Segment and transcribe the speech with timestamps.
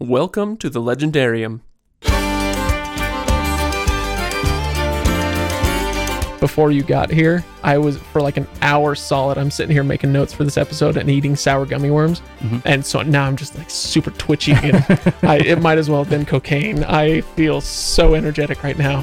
[0.00, 1.60] Welcome to the Legendarium.
[6.40, 9.38] before you got here, I was for like an hour solid.
[9.38, 12.58] I'm sitting here making notes for this episode and eating sour gummy worms, mm-hmm.
[12.64, 14.52] and so now I'm just like super twitchy.
[14.52, 14.74] And
[15.22, 16.82] I, it might as well have been cocaine.
[16.82, 19.00] I feel so energetic right now.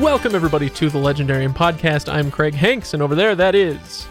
[0.00, 2.10] Welcome everybody to the Legendarium podcast.
[2.10, 4.08] I'm Craig Hanks, and over there that is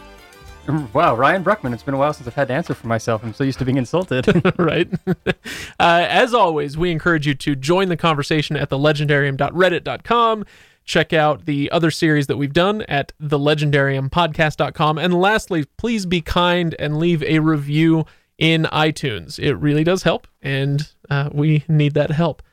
[0.93, 1.73] Wow, Ryan Bruckman.
[1.73, 3.23] It's been a while since I've had to answer for myself.
[3.23, 4.25] I'm so used to being insulted.
[4.57, 4.89] right?
[5.07, 5.33] uh,
[5.79, 10.45] as always, we encourage you to join the conversation at thelegendarium.reddit.com.
[10.85, 14.97] Check out the other series that we've done at thelegendariumpodcast.com.
[14.97, 18.05] And lastly, please be kind and leave a review
[18.37, 19.39] in iTunes.
[19.39, 22.43] It really does help, and uh, we need that help.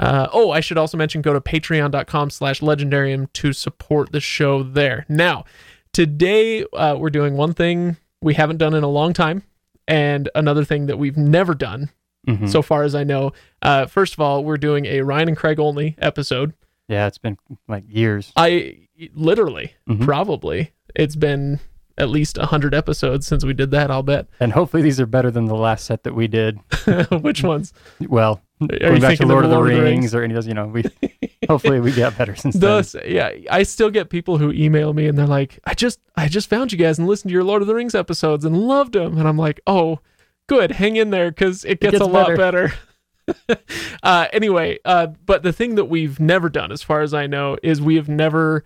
[0.00, 4.62] Uh, oh, I should also mention go to patreon.com slash legendarium to support the show
[4.62, 5.04] there.
[5.10, 5.44] Now,
[5.92, 9.42] today uh, we're doing one thing we haven't done in a long time
[9.88, 11.90] and another thing that we've never done
[12.28, 12.50] Mhm.
[12.50, 13.32] so far as I know.
[13.62, 16.52] Uh, first of all, we're doing a Ryan and Craig only episode.
[16.86, 18.30] yeah, it's been like years.
[18.36, 20.04] I literally, Mhm.
[20.04, 21.60] probably, it's been
[21.98, 24.26] at least 100 episodes since we did that, I'll bet.
[24.38, 26.58] And hopefully these are better than the last set that we did.
[27.10, 27.72] Which ones?
[28.00, 29.80] Well, Are going you back to Lord of the, Rings?
[29.80, 30.84] Rings, or any of those, you know, we
[31.48, 32.84] hopefully we get better since then.
[33.06, 36.48] Yeah, I still get people who email me and they're like, "I just, I just
[36.48, 39.18] found you guys and listened to your Lord of the Rings episodes and loved them,"
[39.18, 40.00] and I'm like, "Oh,
[40.46, 43.60] good, hang in there because it gets, gets a lot better." better."
[44.02, 47.56] uh, anyway, uh, but the thing that we've never done, as far as I know,
[47.62, 48.64] is we have never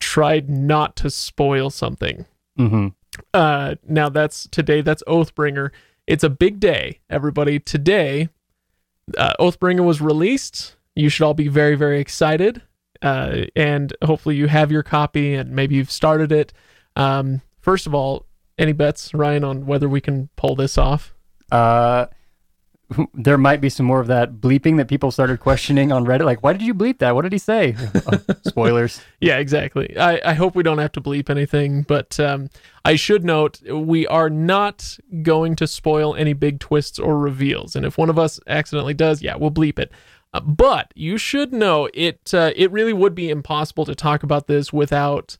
[0.00, 2.26] tried not to spoil something.
[2.56, 2.88] Hmm
[3.34, 4.80] Uh, now that's today.
[4.80, 5.70] That's Oathbringer.
[6.06, 7.58] It's a big day, everybody.
[7.58, 8.28] Today,
[9.16, 10.76] uh, Oathbringer was released.
[10.94, 12.62] You should all be very, very excited.
[13.00, 16.52] Uh, and hopefully you have your copy and maybe you've started it.
[16.96, 18.26] Um, first of all,
[18.58, 21.14] any bets, Ryan, on whether we can pull this off?
[21.50, 22.06] Uh,
[23.14, 26.24] there might be some more of that bleeping that people started questioning on Reddit.
[26.24, 27.14] Like, why did you bleep that?
[27.14, 27.76] What did he say?
[28.04, 29.00] Oh, spoilers.
[29.20, 29.96] Yeah, exactly.
[29.96, 32.50] I, I hope we don't have to bleep anything, but um,
[32.84, 37.76] I should note we are not going to spoil any big twists or reveals.
[37.76, 39.92] And if one of us accidentally does, yeah, we'll bleep it.
[40.34, 42.32] Uh, but you should know it.
[42.34, 45.36] Uh, it really would be impossible to talk about this without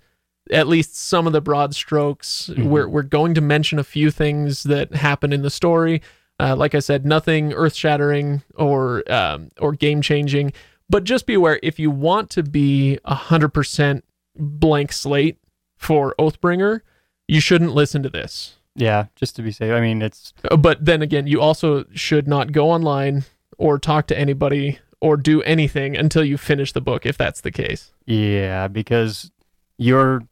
[0.50, 2.50] at least some of the broad strokes.
[2.56, 6.02] We're we're going to mention a few things that happen in the story.
[6.40, 10.52] Uh, like I said, nothing earth shattering or um, or game changing.
[10.88, 14.04] But just be aware if you want to be a hundred percent
[14.36, 15.38] blank slate
[15.76, 16.80] for Oathbringer,
[17.28, 18.56] you shouldn't listen to this.
[18.74, 19.72] Yeah, just to be safe.
[19.72, 23.24] I mean, it's Uh, But then again, you also should not go online
[23.58, 27.50] or talk to anybody or do anything until you finish the book, if that's the
[27.50, 27.92] case.
[28.06, 29.30] Yeah, because
[29.76, 30.22] your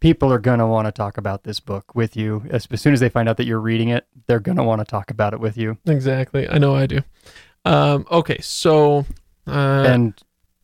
[0.00, 2.44] people are going to want to talk about this book with you.
[2.50, 4.80] As, as soon as they find out that you're reading it, they're going to want
[4.80, 5.78] to talk about it with you.
[5.86, 6.48] Exactly.
[6.48, 7.00] I know I do.
[7.64, 9.04] Um, okay, so
[9.46, 10.14] uh, and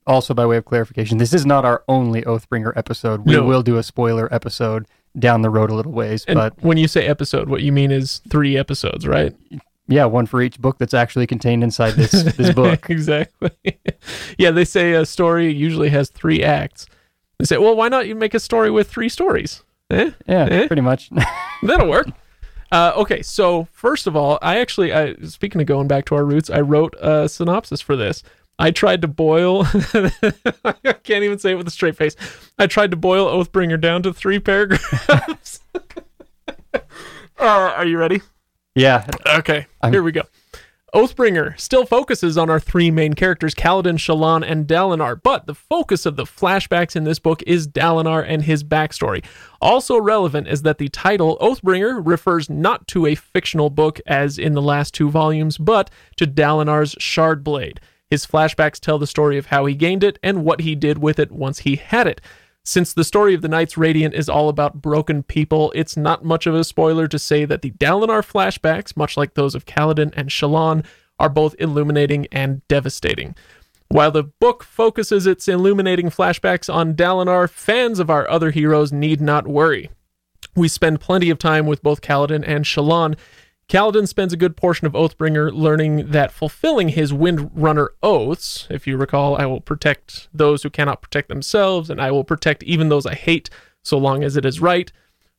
[0.06, 3.24] also, by way of clarification, this is not our only Oathbringer episode.
[3.26, 3.44] We No.
[3.44, 4.86] will do a spoiler episode
[5.18, 7.90] down the road a little ways, and but when you say episode, what you mean
[7.90, 9.34] is three episodes, right?
[9.86, 12.88] yeah, one for each book that's actually contained inside this this book.
[12.90, 13.50] exactly.
[14.38, 16.86] yeah, they say a story usually has three acts.
[17.44, 19.62] They say, well, why not you make a story with three stories?
[19.90, 20.12] Eh?
[20.26, 20.66] Yeah, Eh?
[20.66, 21.10] pretty much.
[21.62, 22.06] That'll work.
[22.72, 26.24] Uh, okay, so first of all, I actually, I, speaking of going back to our
[26.24, 28.22] roots, I wrote a synopsis for this.
[28.58, 32.16] I tried to boil, I can't even say it with a straight face.
[32.58, 35.60] I tried to boil Oathbringer down to three paragraphs.
[36.74, 36.80] uh,
[37.40, 38.22] are you ready?
[38.74, 40.22] yeah, Okay, I'm- here we go.
[40.94, 46.06] Oathbringer still focuses on our three main characters, Kaladin, Shallan, and Dalinar, but the focus
[46.06, 49.24] of the flashbacks in this book is Dalinar and his backstory.
[49.60, 54.54] Also relevant is that the title, Oathbringer, refers not to a fictional book as in
[54.54, 57.78] the last two volumes, but to Dalinar's Shardblade.
[58.08, 61.18] His flashbacks tell the story of how he gained it and what he did with
[61.18, 62.20] it once he had it.
[62.66, 66.46] Since the story of the Knights Radiant is all about broken people, it's not much
[66.46, 70.30] of a spoiler to say that the Dalinar flashbacks, much like those of Kaladin and
[70.30, 70.84] Shallan,
[71.18, 73.34] are both illuminating and devastating.
[73.88, 79.20] While the book focuses its illuminating flashbacks on Dalinar, fans of our other heroes need
[79.20, 79.90] not worry.
[80.56, 83.18] We spend plenty of time with both Kaladin and Shallan.
[83.68, 88.96] Kaladin spends a good portion of Oathbringer learning that fulfilling his Windrunner oaths, if you
[88.96, 93.06] recall, I will protect those who cannot protect themselves, and I will protect even those
[93.06, 93.48] I hate,
[93.82, 94.92] so long as it is right,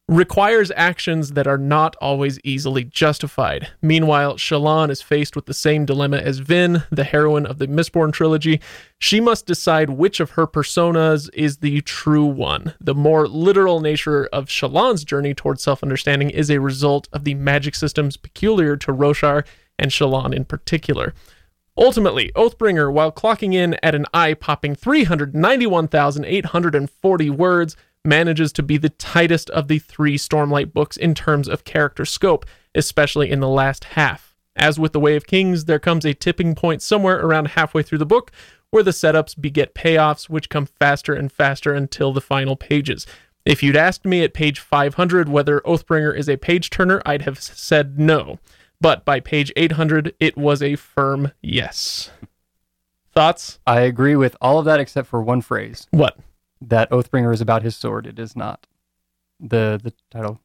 [0.07, 3.69] requires actions that are not always easily justified.
[3.81, 8.13] Meanwhile, Shallan is faced with the same dilemma as Vin, the heroine of the Mistborn
[8.13, 8.61] trilogy.
[8.99, 12.75] She must decide which of her personas is the true one.
[12.79, 17.33] The more literal nature of Shallan's journey towards self understanding is a result of the
[17.33, 19.43] magic systems peculiar to Roshar
[19.79, 21.15] and Shallan in particular.
[21.77, 27.75] Ultimately, Oathbringer, while clocking in at an eye popping 391,840 words,
[28.05, 32.45] manages to be the tightest of the three Stormlight books in terms of character scope,
[32.73, 34.35] especially in the last half.
[34.55, 37.97] As with The Way of Kings, there comes a tipping point somewhere around halfway through
[37.97, 38.31] the book
[38.69, 43.05] where the setups beget payoffs, which come faster and faster until the final pages.
[43.45, 47.39] If you'd asked me at page 500 whether Oathbringer is a page turner, I'd have
[47.39, 48.39] said no.
[48.81, 52.11] But by page 800, it was a firm yes.
[53.13, 53.59] Thoughts?
[53.65, 56.17] I agree with all of that except for one phrase What?
[56.61, 58.07] That Oathbringer is about his sword.
[58.07, 58.67] It is not.
[59.39, 60.39] The the title.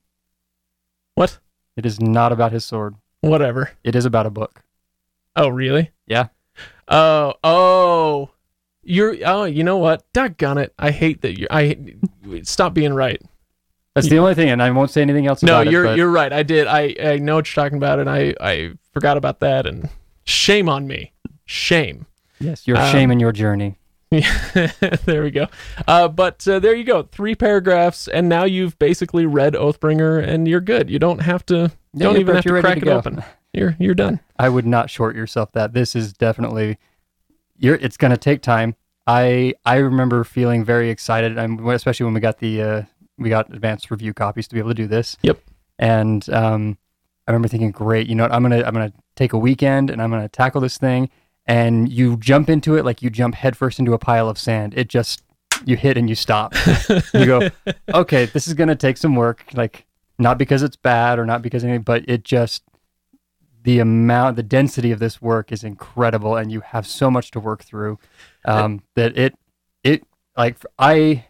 [1.15, 1.39] What?
[1.77, 2.97] It is not about his sword.
[3.21, 3.73] Whatever.
[3.85, 4.63] It is about a book.
[5.37, 5.91] Oh, really?
[6.07, 6.29] Yeah.
[6.89, 8.31] Oh, oh.
[8.83, 10.11] You're oh, you know what?
[10.13, 10.75] Doggone it.
[10.79, 11.77] I hate that you I
[12.43, 13.21] stop being right.
[13.95, 16.11] That's the only thing, and I won't say anything else No, about you're but you're
[16.11, 16.33] right.
[16.33, 16.67] I did.
[16.67, 19.89] I I know what you're talking about and I I forgot about that and
[20.25, 21.13] shame on me.
[21.45, 22.07] Shame.
[22.39, 23.79] Yes, your um, shame in your journey.
[24.11, 24.73] Yeah,
[25.05, 25.47] there we go.
[25.87, 27.05] Uh, but uh, there you go.
[27.05, 30.91] Three paragraphs, and now you've basically read Oathbringer, and you're good.
[30.91, 31.71] You don't have to.
[31.93, 32.99] Yeah, don't even have to crack to it go.
[32.99, 33.25] open.
[33.53, 34.21] You're you're done.
[34.39, 35.73] I would not short yourself that.
[35.75, 36.79] This is definitely
[37.61, 38.75] you're it's going to take time.
[39.07, 42.83] I I remember feeling very excited, I'm, especially when we got the uh,
[43.19, 45.17] we got advanced review copies to be able to do this.
[45.23, 45.41] Yep.
[45.79, 46.79] And um,
[47.27, 48.33] I remember thinking, great, you know what?
[48.33, 51.11] I'm gonna I'm gonna take a weekend and I'm gonna tackle this thing.
[51.47, 54.75] And you jump into it like you jump headfirst into a pile of sand.
[54.77, 55.23] It just
[55.65, 56.55] you hit and you stop.
[57.15, 57.49] you go,
[57.93, 59.45] okay, this is gonna take some work.
[59.55, 59.87] Like
[60.19, 62.63] not because it's bad or not because anything, but it just
[63.63, 67.41] the amount, the density of this work is incredible, and you have so much to
[67.41, 67.99] work through.
[68.45, 69.35] Um, that it,
[69.85, 70.05] it
[70.37, 71.25] like I,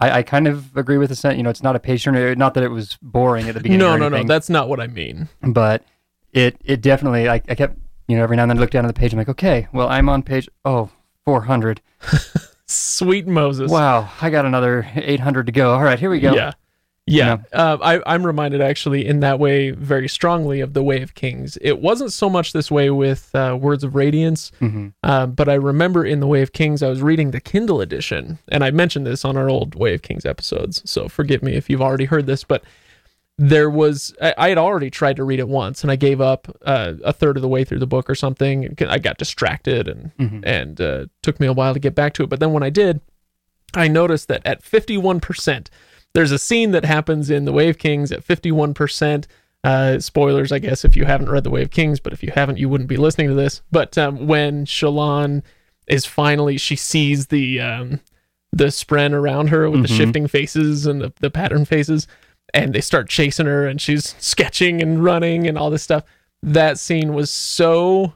[0.00, 1.36] I, I kind of agree with the sent.
[1.36, 2.38] You know, it's not a patient.
[2.38, 3.78] Not that it was boring at the beginning.
[3.80, 4.24] No, no, no.
[4.24, 5.28] That's not what I mean.
[5.42, 5.84] but
[6.32, 7.28] it, it definitely.
[7.28, 7.76] I, I kept,
[8.10, 9.12] you know, every now and then I look down at the page.
[9.12, 10.90] I'm like, okay, well, I'm on page oh
[11.24, 11.80] 400.
[12.66, 13.70] Sweet Moses.
[13.70, 15.72] Wow, I got another 800 to go.
[15.72, 16.34] All right, here we go.
[16.34, 16.52] Yeah.
[17.06, 17.38] Yeah.
[17.52, 21.58] Uh, I, I'm reminded actually in that way very strongly of the Way of Kings.
[21.60, 25.54] It wasn't so much this way with uh, Words of Radiance, hmm uh, but I
[25.54, 29.06] remember in the Way of Kings, I was reading the Kindle edition, and I mentioned
[29.06, 30.82] this on our old Way of Kings episodes.
[30.88, 32.62] So forgive me if you've already heard this, but
[33.42, 36.54] there was I, I had already tried to read it once, and I gave up
[36.62, 38.76] uh, a third of the way through the book or something.
[38.86, 40.42] I got distracted, and Mhm.
[40.44, 42.28] and uh, took me a while to get back to it.
[42.28, 43.00] But then when I did,
[43.74, 45.68] I noticed that at 51%,
[46.12, 49.26] there's a scene that happens in The Way of Kings at 51%.
[49.64, 52.32] Uh, spoilers, I guess, if you haven't read The Way of Kings, but if you
[52.34, 53.62] haven't, you wouldn't be listening to this.
[53.70, 55.42] But um, when Shallan
[55.86, 58.00] is finally, she sees the um,
[58.52, 59.96] the spren around her with the Mhm.
[59.96, 62.06] shifting faces and the, the pattern faces,
[62.54, 66.04] and they start chasing her, and she's sketching and running and all this stuff.
[66.42, 68.14] That scene was so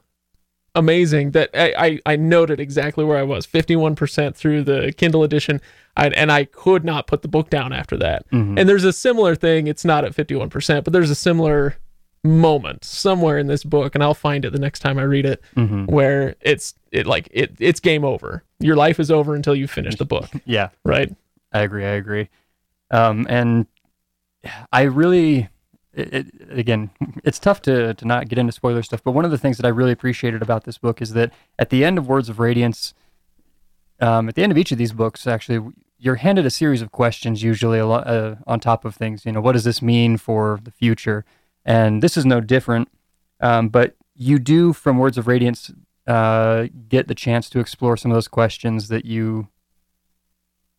[0.74, 1.74] amazing that I,
[2.06, 5.60] I, I noted exactly where I was 51% through the Kindle edition.
[5.96, 8.28] I, and I could not put the book down after that.
[8.30, 8.58] Mhm.
[8.58, 9.68] And there's a similar thing.
[9.68, 11.76] It's not at 51%, but there's a similar
[12.24, 15.42] moment somewhere in this book, and I'll find it the next time I read it,
[15.56, 15.86] Mhm.
[15.88, 18.42] where it's it like it it's game over.
[18.60, 20.70] Your life is over until you finish the book, Yeah.
[20.84, 21.14] right?
[21.52, 21.84] I agree.
[21.84, 22.30] I agree.
[22.90, 23.66] Um, and
[24.72, 25.48] I really,
[25.92, 26.90] it, it, again,
[27.24, 29.02] it's tough to to not get into spoiler stuff.
[29.02, 31.70] But one of the things that I really appreciated about this book is that at
[31.70, 32.94] the end of Words of Radiance,
[34.00, 36.92] um, at the end of each of these books, actually, you're handed a series of
[36.92, 39.24] questions, usually uh, on top of things.
[39.24, 41.24] You know, what does this mean for the future?
[41.64, 42.88] And this is no different.
[43.40, 45.72] Um, but you do, from Words of Radiance,
[46.06, 49.48] uh, get the chance to explore some of those questions that you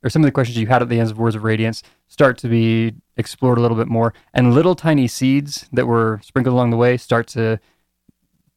[0.05, 2.37] or some of the questions you had at the ends of Words of Radiance start
[2.37, 6.69] to be explored a little bit more, and little tiny seeds that were sprinkled along
[6.69, 7.59] the way start to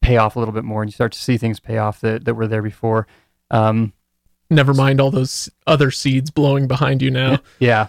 [0.01, 2.25] pay off a little bit more, and you start to see things pay off that,
[2.25, 3.07] that were there before.
[3.49, 3.93] Um,
[4.51, 7.39] Never mind all those other seeds blowing behind you now.
[7.59, 7.87] yeah.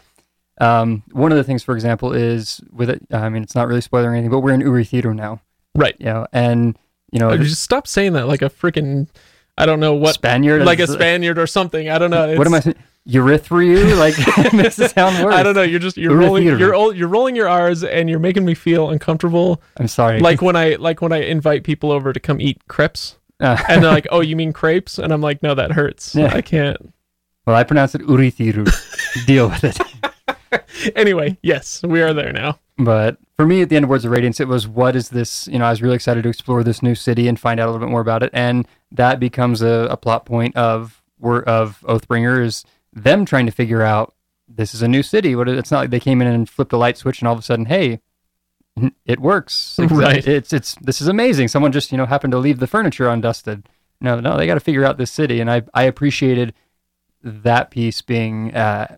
[0.61, 3.02] Um, one of the things, for example, is with it.
[3.11, 5.40] I mean, it's not really spoiling anything, but we're in Urithiru now.
[5.75, 5.97] Right.
[5.99, 6.79] You know, and
[7.12, 9.09] you know, Oh, just stop saying that like a freaking
[9.57, 11.88] I don't know what Spaniard, like a Spaniard or something.
[11.88, 12.35] I don't know.
[12.37, 12.75] What am I?
[13.11, 13.99] Urithriu?
[13.99, 15.35] Like makes it sound worse.
[15.35, 15.62] I don't know.
[15.62, 18.90] You're just you're rolling you're ol- you're rolling your R's and you're making me feel
[18.90, 19.62] uncomfortable.
[19.79, 20.21] I'm sorry.
[20.21, 23.83] Like when I like when I invite people over to come eat crepes Uh, and
[23.83, 26.14] they're like, "Oh, you mean crepes?" And I'm like, "No, that hurts.
[26.14, 26.33] Yeah.
[26.35, 26.93] I can't."
[27.47, 28.67] well, I pronounce it Urithiru.
[29.26, 29.79] Deal with it.
[30.97, 32.59] anyway, yes, we are there now.
[32.79, 35.47] But for me, at the end of Words of Radiance, it was what is this?
[35.49, 37.71] You know, I was really excited to explore this new city and find out a
[37.73, 42.43] little bit more about it, and that becomes a, a plot point of of Oathbringer
[42.45, 44.14] is them trying to figure out
[44.49, 45.35] this is a new city.
[45.35, 47.40] What it's not like they came in and flipped a light switch and all of
[47.40, 48.00] a sudden, hey,
[49.04, 49.76] it works.
[49.82, 50.26] It's, Right.
[50.26, 51.49] It's it's this is amazing.
[51.49, 53.66] Someone just you know happened to leave the furniture undusted.
[54.00, 56.54] No, no, they got to figure out this city, and I I appreciated
[57.23, 58.97] that piece being uh,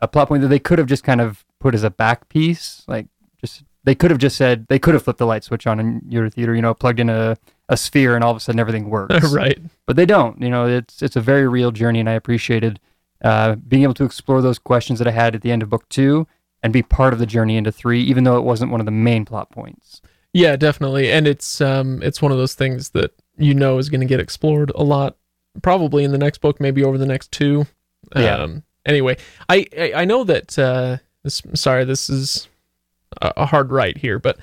[0.00, 2.82] a plot point that they could have just kind of put as a back piece,
[2.88, 3.06] like
[3.40, 6.00] just they could have just said they could have flipped the light switch on in
[6.02, 7.36] Urithiru, you know, plugged in a,
[7.68, 9.32] a sphere, and all of a sudden everything works.
[9.32, 9.58] right.
[9.86, 10.40] But they don't.
[10.40, 12.80] You know, it's it's a very real journey, and I appreciated
[13.22, 15.88] uh, being able to explore those questions that I had at the end of book
[15.88, 16.26] two
[16.62, 18.90] and be part of the journey into three, even though it wasn't one of the
[18.92, 20.00] main plot points.
[20.32, 21.12] Yeah, definitely.
[21.12, 24.20] And it's um it's one of those things that you know is going to get
[24.20, 25.16] explored a lot
[25.62, 27.66] probably in the next book, maybe over the next two.
[28.16, 28.38] Yeah.
[28.38, 29.16] Um anyway,
[29.48, 32.48] I I, I know that uh this sorry, this is
[33.22, 34.38] a, a hard right here, but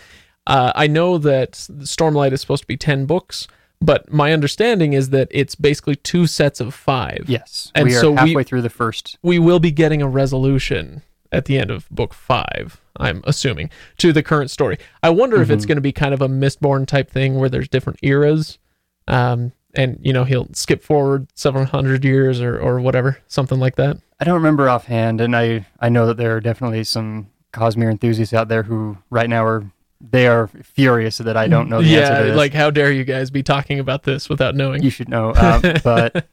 [0.47, 3.47] uh I know that Stormlight is supposed to be 10 books,
[3.81, 7.25] but my understanding is that it's basically two sets of 5.
[7.27, 9.17] Yes, And we are so we- halfway through the first.
[9.23, 13.69] we will be getting a resolution at the end of book five, I'm assuming,
[13.99, 14.77] to the current story.
[15.01, 15.53] I wonder if Mm-hmm.
[15.53, 18.59] it's going to be kind of a Mistborn type thing where there's different eras.
[19.07, 23.77] Um, and, you know, he'll skip forward several hundred years or, or whatever, something like
[23.77, 23.97] that.
[24.19, 28.33] I don't remember offhand, and I I know that there are definitely some Cosmere enthusiasts
[28.33, 29.63] out there who right now are
[30.09, 32.35] they are furious that I don't know the answer to yeah, this.
[32.37, 34.81] like, how dare you guys be talking about this without knowing?
[34.83, 35.33] you should know.
[35.35, 36.27] Um, but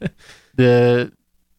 [0.54, 1.12] the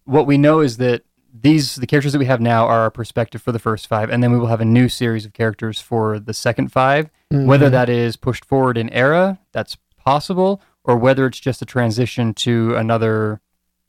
[0.06, 1.04] what we know is that
[1.42, 4.24] these the characters that we have now are our perspective for the first five, and
[4.24, 7.10] then we will have a new series of characters for the second five.
[7.32, 7.72] Whether Mhm.
[7.72, 12.76] that is pushed forward in era, that's possible, or whether it's just a transition to
[12.76, 13.40] another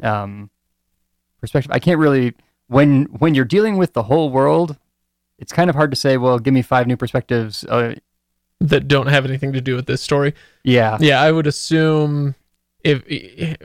[0.03, 0.51] um,
[1.41, 1.73] perspective.
[1.73, 2.35] I can't really
[2.69, 4.77] when when you're dealing with the whole world.
[5.39, 6.19] It's kind of hard to say.
[6.19, 7.65] Well, give me five new perspectives.
[7.65, 7.95] Uh,
[8.61, 10.35] that don't have anything to do with this story.
[10.65, 12.35] yeah, Yeah, I would assume
[12.85, 13.03] if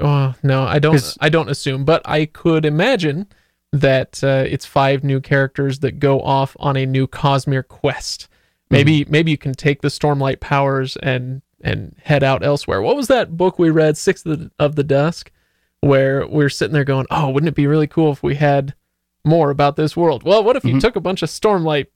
[0.01, 3.27] oh, no, I don't I don't assume, but I could imagine
[3.71, 8.27] that uh, it's five new characters that go off on a new Cosmere quest.
[8.69, 12.81] Maybe maybe you can take the Stormlight powers and and head out elsewhere.
[12.81, 15.31] What was that book we read, Sixth of the, of the Dusk,
[15.81, 18.73] where we are sitting there going, "Oh, wouldn't it be really cool if we had
[19.23, 20.81] more about this world?" Well, what if you Mhm.
[20.81, 21.87] took a bunch of Stormlight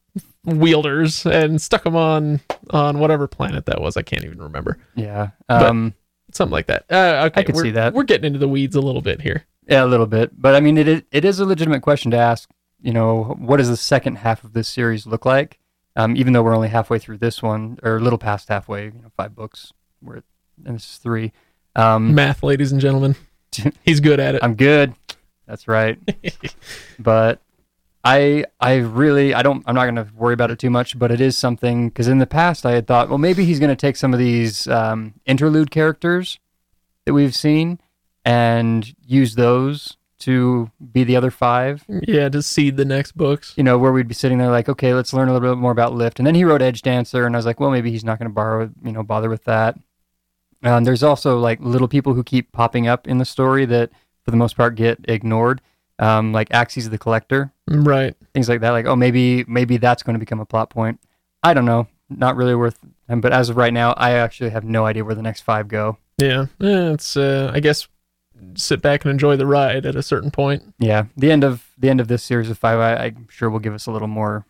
[0.45, 3.97] wielders and stuck them on on whatever planet that was?
[3.97, 5.29] I can't even remember yeah.
[5.47, 5.93] Um,
[6.31, 6.85] something like that.
[6.89, 7.93] Uh, okay, I could we're- see that.
[7.93, 9.45] We're getting into the weeds a little bit here.
[9.67, 12.17] Yeah, a little bit, but I mean, it is, it is a legitimate question to
[12.17, 12.49] ask.
[12.81, 15.59] You know, what does the second half of this series look like?
[15.95, 19.01] Um, even though we're only halfway through this one, or a little past halfway, you
[19.01, 19.73] know, five books.
[20.01, 20.23] We're at,
[20.65, 21.33] and this is three.
[21.75, 23.15] Um, Math, ladies and gentlemen.
[23.83, 24.43] He's good at it.
[24.43, 24.93] I'm good.
[25.45, 25.99] That's right.
[26.99, 27.41] but
[28.03, 31.11] I I really I don't I'm not going to worry about it too much, but
[31.11, 33.75] it is something because in the past I had thought, well, maybe he's going to
[33.75, 36.39] take some of these um, interlude characters
[37.05, 37.79] that we've seen
[38.23, 41.85] and use those to be the other five.
[42.07, 43.53] yeah, to seed the next books.
[43.55, 45.71] You know, where we'd be sitting there like, okay, let's learn a little bit more
[45.71, 48.19] about Lift, and then he wrote Edgedancer, and I was like, well, maybe he's not
[48.19, 49.77] going to borrow, you know, bother with that.
[50.61, 53.91] Um, there's also like little people who keep popping up in the story that,
[54.23, 55.61] for the most part, get ignored,
[55.99, 58.15] um, like Axies the Collector, Right.
[58.33, 58.71] things like that.
[58.71, 60.99] Like, oh, maybe maybe that's going to become a plot point.
[61.43, 61.87] I don't know.
[62.09, 62.79] Not really worth.
[63.07, 65.97] But as of right now, I actually have no idea where the next five go.
[66.17, 66.47] Yeah.
[66.61, 67.87] Eh, it's uh I guess
[68.55, 70.73] sit back and enjoy the ride at a certain point.
[70.79, 73.59] Yeah, the end of the end of this series of five, I, I'm sure will
[73.59, 74.45] give us a little more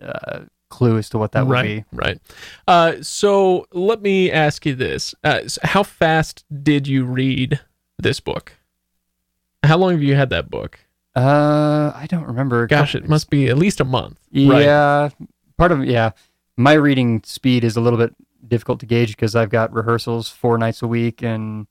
[0.00, 0.40] uh,
[0.70, 1.84] clue as to what that would be.
[1.92, 2.18] Right.
[2.66, 5.14] Uh so let me ask you this.
[5.22, 7.60] Uh s- how fast did you read
[7.98, 8.54] this book?
[9.64, 10.78] How long have you had that book?
[11.16, 12.66] Uh, I don't remember.
[12.66, 14.18] Gosh, it must be at least a month.
[14.32, 14.64] Right.
[14.64, 15.10] Yeah,
[15.56, 16.10] part of yeah.
[16.56, 18.14] My reading speed is a little bit
[18.46, 21.66] difficult to gauge because I've got rehearsals four nights a week, and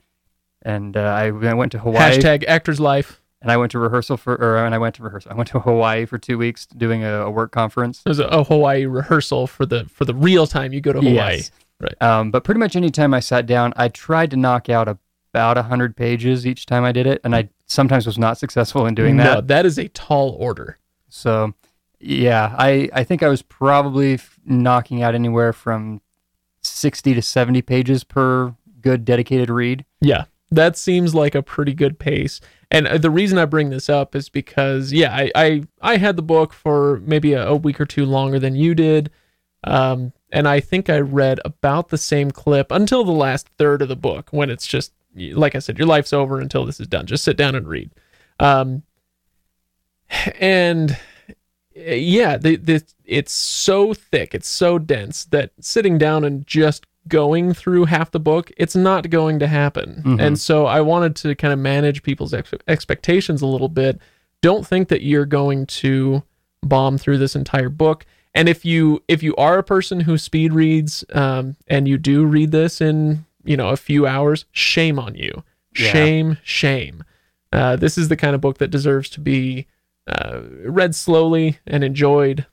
[0.61, 3.21] and uh, I I went to Hawaii Hashtag actor's life.
[3.41, 5.31] and I went to rehearsal for or and I went to rehearsal.
[5.31, 8.01] I went to Hawaii for two weeks doing a, a work conference.
[8.03, 11.35] There's a, a Hawaii rehearsal for the for the real time you go to Hawaii.
[11.37, 11.51] Yes.
[11.81, 12.01] Right.
[12.01, 14.87] Um, but pretty much any time I sat down, I tried to knock out
[15.33, 18.85] about a hundred pages each time I did it, and I sometimes was not successful
[18.85, 19.47] in doing that.
[19.47, 20.77] That is a tall order.
[21.09, 21.53] So,
[21.99, 26.01] yeah, I, I think I was probably f- knocking out anywhere from
[26.61, 29.85] 60 to 70 pages per good dedicated read.
[30.01, 32.39] Yeah, that seems like a pretty good pace.
[32.69, 36.15] And uh, the reason I bring this up is because, yeah, I I, I had
[36.15, 39.09] the book for maybe a, a week or two longer than you did,
[39.63, 43.87] um, and I think I read about the same clip until the last third of
[43.87, 47.05] the book when it's just like I said, your life's over until this is done.
[47.05, 47.91] Just sit down and read.
[48.39, 48.83] Um,
[50.39, 50.97] and
[51.75, 57.53] yeah, the, the it's so thick, it's so dense that sitting down and just going
[57.53, 60.01] through half the book, it's not going to happen.
[60.05, 60.21] Mhm.
[60.21, 63.99] And so I wanted to kind of manage people's ex- expectations a little bit.
[64.41, 66.23] Don't think that you're going to
[66.61, 68.05] bomb through this entire book.
[68.33, 72.25] And if you if you are a person who speed reads um, and you do
[72.25, 75.43] read this in you know a few hours, shame on you.
[75.77, 75.91] Yeah.
[75.91, 77.03] Shame, shame.
[77.51, 79.67] Uh, this is the kind of book that deserves to be
[80.07, 82.45] uh, read slowly and enjoyed.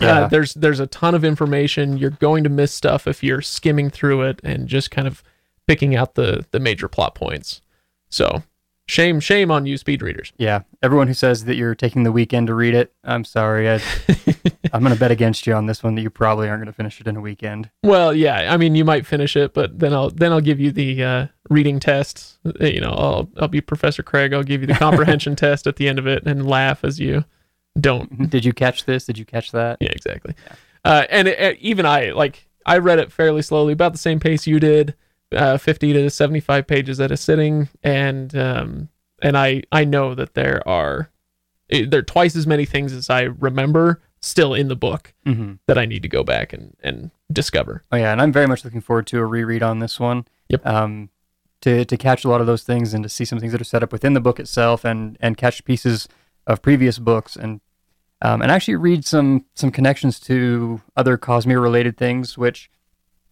[0.00, 0.22] Yeah.
[0.22, 1.98] Uh, there's there's a ton of information.
[1.98, 5.22] You're going to miss stuff if you're skimming through it and just kind of
[5.66, 7.62] picking out the the major plot points.
[8.08, 8.42] So
[8.86, 10.32] shame shame on you speed readers.
[10.36, 13.68] Yeah, everyone who says that you're taking the weekend to read it, I'm sorry.
[13.70, 13.80] I,
[14.72, 16.76] I'm going to bet against you on this one that you probably aren't going to
[16.76, 17.70] finish it in a weekend.
[17.82, 20.70] Well, yeah, I mean you might finish it, but then I'll then I'll give you
[20.72, 22.38] the uh, reading test.
[22.44, 24.32] Uh, You know, I'll I'll be Professor Craig.
[24.34, 27.24] I'll give you the comprehension test at the end of it and laugh as you
[27.80, 29.04] don't Did you catch this?
[29.06, 29.78] Did you catch that?
[29.80, 30.34] Yeah, exactly.
[30.84, 34.18] Uh, and it, it- even I like I read it fairly slowly, about the same
[34.20, 34.94] pace you did,
[35.34, 38.88] uh, fifty to seventy-five pages at a sitting, and um,
[39.22, 41.10] and I I know that there are
[41.70, 45.52] eh, there are twice as many things as I remember still in the book hmm
[45.66, 47.84] that I need to go back and and discover.
[47.92, 50.26] Oh yeah, and I'm very much looking forward to a reread on this one.
[50.48, 50.66] Yep.
[50.66, 51.10] Um,
[51.62, 53.64] to to catch a lot of those things and to see some things that are
[53.64, 56.08] set up within the book itself, and and catch pieces
[56.46, 57.60] of previous books, and
[58.22, 62.70] um, and actually read some some connections to other Cosmere related things, which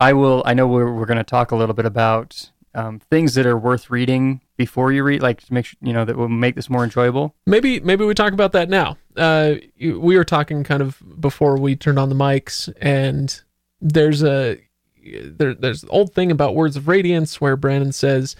[0.02, 0.42] I will.
[0.44, 3.56] I know we're we're going to talk a little bit about um, things that are
[3.58, 6.68] worth reading before you read, like to make sure you know that will make this
[6.70, 7.34] more enjoyable.
[7.46, 8.96] Maybe maybe we talk about that now.
[9.16, 13.40] Uh, you- we were talking kind of before we turned on the mics, and
[13.80, 14.58] there's a
[15.04, 18.34] there, there's an old thing about Words of Radiance where Brandon says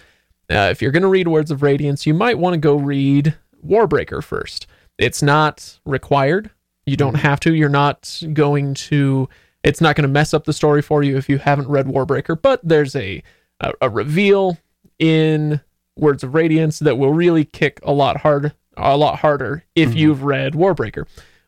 [0.51, 3.35] uh, if you're going to read Words of Radiance, you might want to go read
[3.65, 4.67] Warbreaker first.
[4.97, 6.51] It's not required.
[6.85, 7.53] You don't have to.
[7.53, 9.29] You're not going to.
[9.63, 12.39] It's not going to mess up the story for you if you haven't read Warbreaker.
[12.41, 13.23] But there's a
[13.61, 14.57] a, a reveal
[14.99, 15.61] in
[15.95, 19.95] Words of Radiance that will really kick a lot hard, a lot harder if Mhm.
[19.95, 21.05] you've read Warbreaker.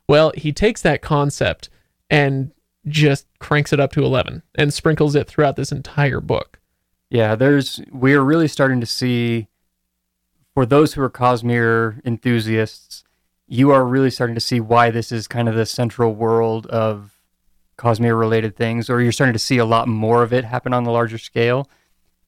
[0.07, 1.69] Well, he takes that concept
[2.09, 2.51] and
[2.87, 6.59] just cranks it up to 11 and sprinkles it throughout this entire book.
[7.09, 9.47] Yeah, there's we're really starting to see
[10.53, 13.03] for those who are Cosmere enthusiasts,
[13.47, 17.14] you are really starting to see why this is kind of the central world of
[17.77, 20.83] Cosmere related things, or you're starting to see a lot more of it happen on
[20.83, 21.69] the larger scale.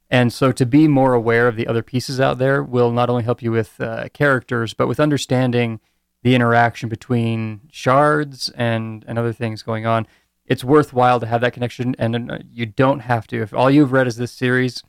[0.10, 3.24] And so to be more aware of the other pieces out there will not only
[3.24, 5.80] help you with uh, characters, but with understanding
[6.24, 10.08] the interaction between shards and, and other things going on.
[10.46, 13.42] It's worthwhile to have that connection, and uh, you don't have to.
[13.42, 14.82] If all you've read is this series,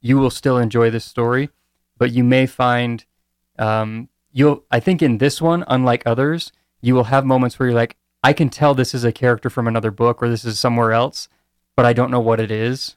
[0.00, 1.48] you will still enjoy this story,
[1.96, 3.04] but you may find
[3.58, 4.64] um, you'll.
[4.70, 6.52] I think in this one, unlike others,
[6.82, 7.96] you will have moments where you're like,
[8.26, 11.28] I can tell this is a character from another book or this is somewhere else,
[11.76, 12.96] but I don't know what it is.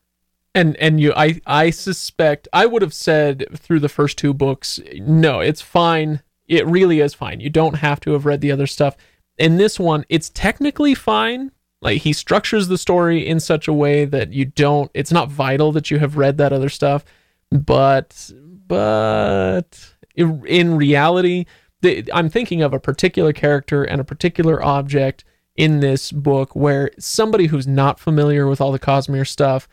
[0.55, 4.79] And and you I I suspect I would have said through the first two books,
[4.95, 6.23] no, it's fine.
[6.47, 7.41] It really is fine.
[7.41, 8.97] You don't have to have read the other stuff.
[9.37, 11.51] In this one, it's technically fine.
[11.79, 15.71] Like he structures the story in such a way that you don't it's not vital
[15.73, 17.05] that you have read that other stuff,
[17.51, 18.31] but
[18.65, 21.45] but in reality,
[21.81, 25.23] the, I'm thinking of a particular character and a particular object
[25.55, 29.67] in this book where somebody who's not familiar with all the Cosmere stuff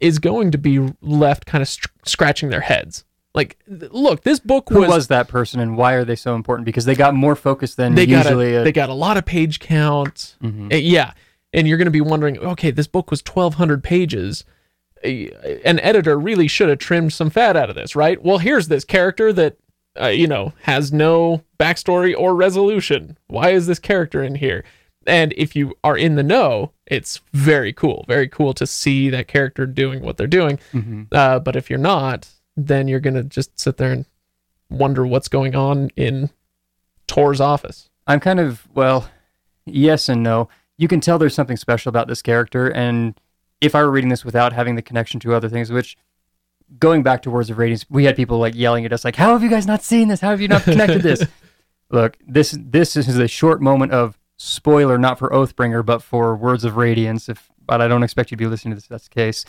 [0.00, 3.04] is going to be left kind of str- scratching their heads.
[3.34, 6.34] Like, th- look, this book Who was, was, that person and why are they so
[6.34, 6.64] important?
[6.64, 8.54] Because they got more focus than they got usually.
[8.54, 10.36] a, a- they got a lot of page count.
[10.42, 10.72] Mhm.
[10.72, 11.12] Uh, yeah,
[11.52, 14.44] and you're going to be wondering, okay, this book was 1,200 pages.
[15.04, 15.08] Uh,
[15.64, 18.22] An editor really should have trimmed some fat out of this, right?
[18.22, 19.58] Well, here's this character that
[20.00, 23.16] uh, you know has no backstory or resolution.
[23.28, 24.64] Why is this character in here?
[25.06, 29.28] And if you are in the know, it's very cool, very cool to see that
[29.28, 30.58] character doing what they're doing.
[30.72, 31.06] Mhm.
[31.12, 34.04] Uh, but if you're not, then you're gonna just sit there and
[34.68, 36.30] wonder what's going on in
[37.06, 37.88] Tor's office.
[38.06, 39.08] I'm kind of well,
[39.64, 40.48] yes and no.
[40.78, 43.18] You can tell there's something special about this character, and
[43.60, 45.96] if I were reading this without having the connection to other things, which
[46.78, 49.32] going back to Words of Radiance, we had people like yelling at us, like, "How
[49.32, 50.20] have you guys not seen this?
[50.20, 51.24] How have you not connected this?"
[51.90, 56.64] Look, this this is a short moment of spoiler, not for Oathbringer, but for Words
[56.64, 57.28] of Radiance.
[57.28, 58.84] If but I don't expect you to be listening to this.
[58.84, 59.44] If that's the case.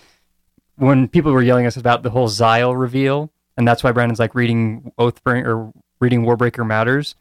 [0.75, 4.19] When people were yelling at us about the whole Zahel reveal, and that's why Brandon's
[4.19, 7.15] like reading Oathbringer or reading Warbreaker matters.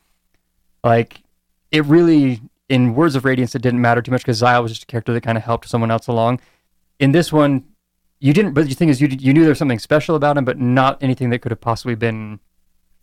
[0.85, 1.22] Like
[1.70, 4.85] it really in Words of Radiance it didn't matter too much because Zahel was just
[4.85, 6.40] a character that kind of helped someone else along.
[6.98, 7.64] In this one,
[8.20, 8.52] you didn't.
[8.55, 11.02] But the thing is, you you knew there was something special about him, but not
[11.02, 12.40] anything that could have possibly been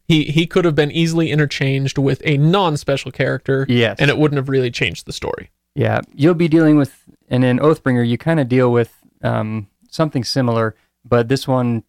[0.08, 3.97] He he could have been easily interchanged with a non-special character, Yes.
[3.99, 5.49] and it wouldn't have really changed the story.
[5.76, 8.91] Yeah, you'll be dealing with, and in Oathbringer, you kind of deal with
[9.23, 11.84] um, something similar, but this one,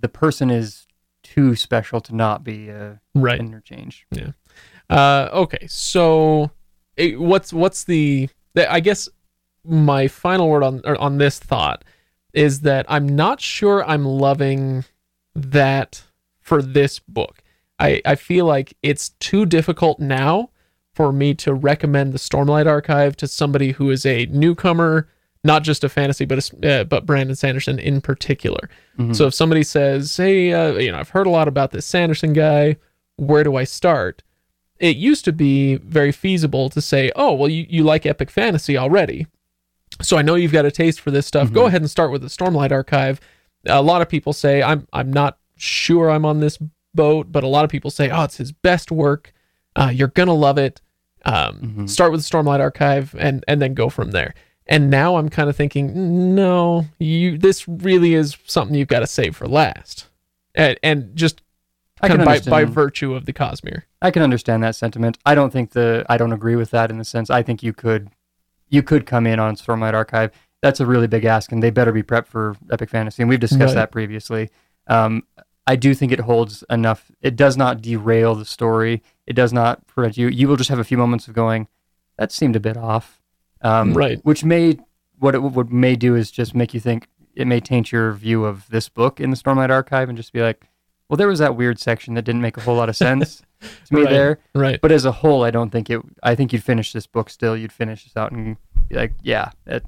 [0.00, 0.86] the person is
[1.22, 3.38] too special to not be uh, Right.
[3.38, 4.04] interchanged.
[4.10, 4.30] Yeah.
[4.88, 6.50] Uh, okay, so
[6.96, 8.72] eh, what's what's the, the?
[8.72, 9.08] I guess
[9.64, 11.84] my final word on on this thought
[12.36, 14.84] is that I'm not sure I'm loving
[15.34, 16.04] that
[16.40, 17.42] for this book.
[17.80, 20.50] I I feel like it's too difficult now
[20.94, 25.08] for me to recommend the Stormlight Archive to somebody who is a newcomer,
[25.44, 28.70] not just a fantasy, but a uh, but Brandon Sanderson in particular.
[28.98, 29.14] Mhm.
[29.16, 32.32] So if somebody says, "Hey, uh, you know, I've heard a lot about this Sanderson
[32.32, 32.76] guy.
[33.16, 34.22] Where do I start?"
[34.78, 38.76] It used to be very feasible to say, "Oh, well, you, you like epic fantasy
[38.76, 39.26] already,
[40.02, 41.52] so I know you've got a taste for this stuff.
[41.52, 41.66] Go Mhm.
[41.68, 43.20] ahead and start with the Stormlight Archive."
[43.66, 46.58] A lot of people say, "I'm I'm not sure I'm on this
[46.94, 49.32] boat," but a lot of people say, "Oh, it's his best work.
[49.74, 50.80] Uh, you're gonna love it."
[51.24, 51.90] Um, Mhm.
[51.90, 54.34] Start with the Stormlight Archive and and then go from there.
[54.68, 59.06] And now I'm kind of thinking, no, you this really is something you've got to
[59.06, 60.06] save for last,
[60.56, 61.40] and, and just
[62.00, 63.82] I kind can of by, by virtue of the Cosmere.
[64.02, 65.18] I can understand that sentiment.
[65.24, 67.72] I don't think the I don't agree with that in the sense I think you
[67.72, 68.08] could
[68.68, 70.30] you could come in on Stormlight Archive.
[70.62, 73.22] That's a really big ask, and they better be prepped for Epic Fantasy.
[73.22, 73.82] And we've discussed Right.
[73.82, 74.50] that previously.
[74.86, 75.24] Um,
[75.66, 77.10] I do think it holds enough.
[77.20, 79.02] It does not derail the story.
[79.26, 80.28] It does not prevent you.
[80.28, 81.68] You will just have a few moments of going,
[82.18, 83.20] that seemed a bit off.
[83.62, 84.18] Um, Right.
[84.24, 84.78] Which may
[85.18, 87.08] what it what may do is just make you think.
[87.34, 90.40] It may taint your view of this book in the Stormlight Archive, and just be
[90.40, 90.68] like,
[91.08, 93.42] well, there was that weird section that didn't make a whole lot of sense
[93.86, 94.10] to me Right.
[94.10, 94.38] there.
[94.54, 94.80] Right.
[94.80, 96.00] But as a whole, I don't think it.
[96.22, 97.56] I think you'd finish this book still.
[97.56, 98.56] You'd finish this out and
[98.88, 99.84] be like, yeah, it,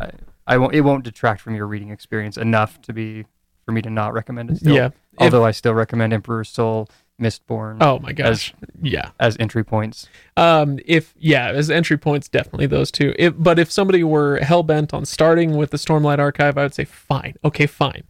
[0.00, 0.10] I,
[0.46, 0.74] I won't.
[0.74, 3.24] It won't detract from your reading experience enough to be
[3.64, 4.58] for me to not recommend it.
[4.58, 4.74] Still.
[4.74, 4.86] Yeah.
[4.86, 6.88] If- Although I still recommend Emperor's Soul,
[7.20, 8.52] Mistborn oh my gosh.
[8.82, 9.10] yeah.
[9.18, 10.08] as entry points.
[10.36, 10.78] Um.
[10.84, 13.14] If yeah, as entry points, definitely those two.
[13.18, 16.74] If but if somebody were hell bent on starting with the Stormlight Archive, I would
[16.74, 17.34] say fine.
[17.44, 18.02] Okay, fine.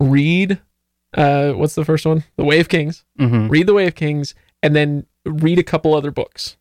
[0.00, 0.60] Read.
[1.14, 2.24] Uh, what's the first one?
[2.36, 3.04] The Way of Kings.
[3.18, 3.48] Mm-hmm.
[3.48, 6.56] read the Way of Kings, and then read a couple other books.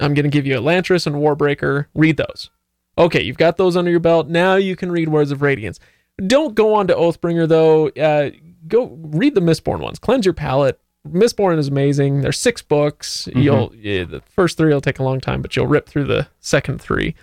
[0.00, 1.86] I'm going to give you Elantris and Warbreaker.
[1.94, 2.50] Read those.
[2.98, 4.28] Okay, you've got those under your belt.
[4.28, 5.78] Now you can read Words of Radiance.
[6.26, 7.88] Don't go on to Oathbringer though.
[7.88, 8.30] Uh,
[8.68, 9.98] go read the Mistborn ones.
[9.98, 10.78] Cleanse your palate.
[11.08, 12.20] Mistborn is amazing.
[12.20, 13.28] There's six books.
[13.34, 16.28] You'll yeah, the first three will take a long time, but you'll rip through the
[16.40, 17.14] second three.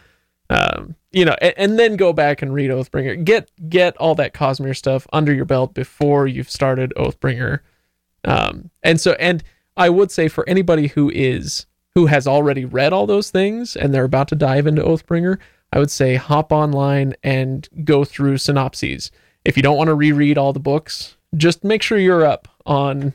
[0.50, 3.24] Um, you know, and, and then go back and read Oathbringer.
[3.24, 7.60] Get get all that Cosmere stuff under your belt before you've started Oathbringer.
[8.24, 9.44] Um, and so, and
[9.78, 13.94] I would say for anybody who is who has already read all those things and
[13.94, 15.38] they're about to dive into Oathbringer,
[15.74, 19.12] I would say hop online and go through synopses.
[19.46, 23.14] If you don't want to reread all the books, just make sure you're up on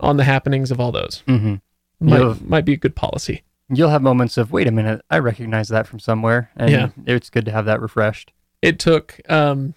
[0.00, 1.22] on the happenings of all those.
[1.26, 1.54] Mm-hmm.
[2.00, 3.42] Might, might be a good policy.
[3.68, 6.88] You'll have moments of wait a minute, I recognize that from somewhere, and Yeah.
[7.06, 8.32] it's good to have that refreshed.
[8.62, 9.74] It took um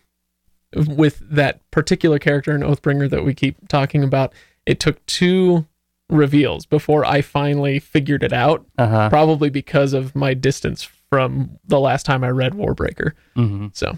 [0.76, 4.34] with that particular character in Oathbringer that we keep talking about,
[4.68, 5.66] it took two
[6.10, 8.66] reveals before I finally figured it out.
[8.78, 9.10] Uh huh.
[9.10, 13.14] probably because of my distance from the last time I read Warbreaker.
[13.36, 13.68] Mm-hmm.
[13.74, 13.98] So,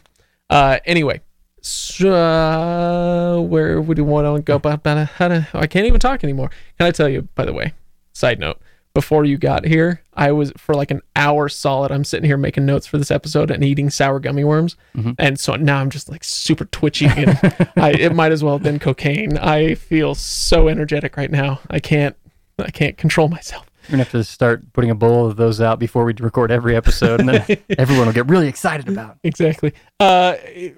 [0.50, 1.20] uh, anyway,
[1.62, 4.56] so, uh, where would you want to go?
[4.56, 6.50] About, about how to, I can't even talk anymore.
[6.78, 7.74] Can I tell you, by the way,
[8.14, 8.60] side note,
[8.94, 11.92] before you got here, I was for like an hour solid.
[11.92, 14.76] I'm sitting here making notes for this episode and eating sour gummy worms.
[14.96, 15.16] Mhm.
[15.18, 17.30] And so now I'm just like super twitchy and
[17.78, 19.38] I, it might as well have been cocaine.
[19.38, 21.60] I feel so energetic right now.
[21.70, 22.16] I can't,
[22.60, 23.66] I can't control myself.
[23.88, 26.76] We're gonna have to start putting a bowl of those out before we record every
[26.76, 29.18] episode, and then everyone will get really excited about.
[29.24, 29.74] exactly.
[30.00, 30.36] Uh,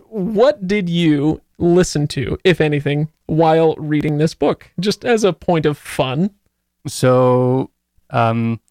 [0.08, 4.72] what did you listen to, if anything, while reading this book?
[4.80, 6.30] Just as a point of fun.
[6.88, 7.72] So,
[8.14, 8.62] um,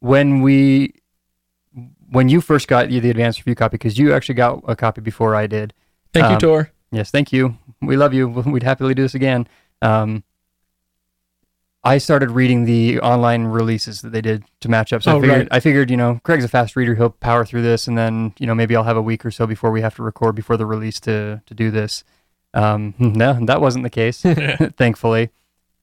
[0.00, 0.94] when we,
[2.10, 5.34] when you first got the advanced review copy, because you actually got a copy before
[5.34, 5.74] I did.
[6.12, 6.70] Thank you, Um, Tor.
[6.92, 7.58] Yes, thank you.
[7.82, 8.28] We love you.
[8.46, 9.46] We'd happily do this again.
[9.82, 10.22] Um,
[11.86, 15.02] I started reading the online releases that they did to match up.
[15.02, 15.48] So Oh, I figured, right.
[15.50, 16.94] I figured, you know, Craig's a fast reader.
[16.94, 19.46] He'll power through this, and then, you know, maybe I'll have a week or so
[19.46, 22.02] before we have to record before the release to to do this.
[22.54, 24.22] Um, no, that wasn't the case,
[24.76, 25.30] thankfully.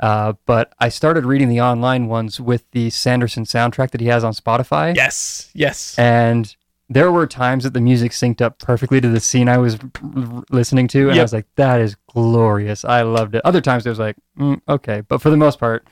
[0.01, 4.23] Uh, but I started reading the online ones with the Sanderson soundtrack that he has
[4.23, 4.95] on Spotify.
[4.95, 5.97] yes, yes.
[5.99, 6.53] And
[6.89, 10.43] there were times that the music synced up perfectly to the scene I was r-
[10.49, 12.83] listening to, and I was like, "That is glorious!
[12.83, 15.87] I loved it." Other times it was like, mm, "Okay," but for the most part,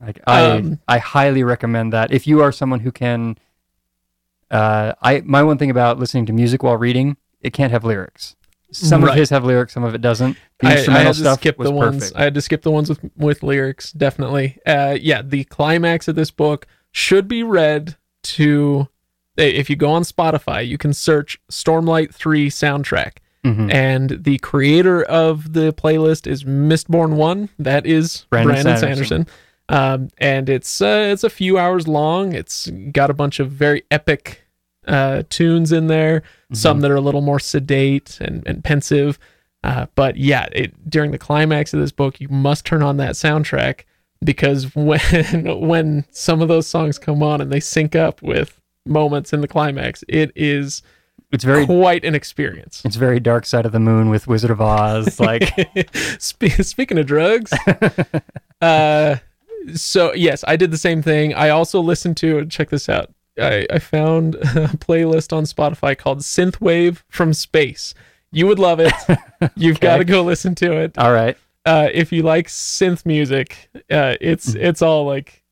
[0.00, 3.38] like I, Um, I highly recommend that if you are someone who can.
[4.50, 8.36] Uh, I my one thing about listening to music while reading, it can't have lyrics.
[8.76, 9.10] Some Right.
[9.12, 10.36] of his have lyrics, some of it doesn't.
[10.60, 11.96] The I, I instrumental had stuff skip was the ones.
[12.04, 12.16] perfect.
[12.18, 13.92] I had to skip the ones with with lyrics.
[13.92, 14.58] Definitely.
[14.66, 18.88] Uh, yeah, the climax of this book should be read to.
[19.38, 23.72] eh, If you go on Spotify, you can search Stormlight Three soundtrack, Mhm.
[23.72, 27.48] and the creator of the playlist is Mistborn One.
[27.58, 29.06] That is Brandon Brandon, Sanderson.
[29.26, 29.26] Sanderson.
[29.68, 32.32] Um, and it's uh, it's a few hours long.
[32.34, 34.42] It's got a bunch of very epic
[34.86, 36.22] uh, tunes in there.
[36.52, 39.18] Some that are a little more sedate and, and pensive.
[39.64, 43.14] Uh, but yeah, it, during the climax of this book, you must turn on that
[43.14, 43.80] soundtrack
[44.22, 45.00] because when
[45.66, 49.48] when some of those songs come on and they sync up with moments in the
[49.48, 50.82] climax, it is
[51.32, 52.82] It's very quite an experience.
[52.84, 55.18] it's very Dark Side of the Moon with Wizard of Oz.
[55.18, 55.50] Like
[56.20, 57.52] Spe- speaking of drugs,
[58.60, 59.16] uh,
[59.74, 61.34] so yes, I did the same thing.
[61.34, 63.12] I also listened to check this out.
[63.38, 67.94] I, I found a playlist on Spotify called Synthwave from Space.
[68.32, 68.92] You would love it.
[69.56, 69.86] You've Okay.
[69.86, 70.96] got to go listen to it.
[70.98, 71.36] all right.
[71.66, 74.64] Uh, if you like synth music, uh, it's Mm-hmm.
[74.66, 75.42] it's all like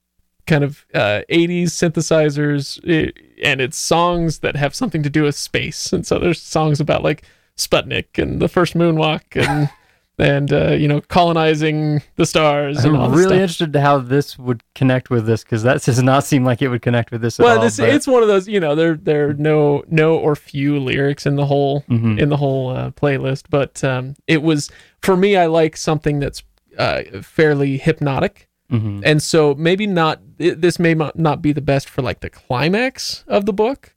[0.46, 3.10] kind of uh, 80s synthesizers, eh,
[3.42, 5.92] and it's songs that have something to do with space.
[5.92, 7.22] And so there's songs about like
[7.56, 9.70] Sputnik and the first moonwalk and
[10.18, 14.62] and uh, you know colonizing the stars and I'm really interested to how this would
[14.74, 17.44] connect with this because that does not seem like it would connect with this at
[17.44, 17.62] Well, all.
[17.62, 20.78] this but- it's one of those you know there there are no no or few
[20.78, 22.18] lyrics in the whole Mhm.
[22.20, 24.70] in the whole uh, playlist, but um, it was
[25.00, 25.36] for me.
[25.36, 26.42] I like something that's
[26.78, 28.48] uh, fairly hypnotic.
[28.70, 29.02] Mhm.
[29.04, 33.44] and so maybe not this may not be the best for like the climax of
[33.44, 33.94] the book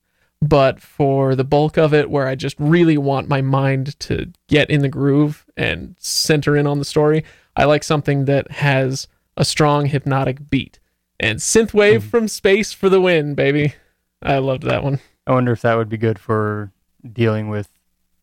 [0.47, 4.69] but for the bulk of it where i just really want my mind to get
[4.69, 7.23] in the groove and center in on the story
[7.55, 10.79] i like something that has a strong hypnotic beat.
[11.19, 12.09] And synthwave mm-hmm.
[12.09, 13.75] from space for the win baby.
[14.21, 14.99] I loved that one.
[15.27, 16.71] I wonder if that would be good for
[17.11, 17.69] dealing with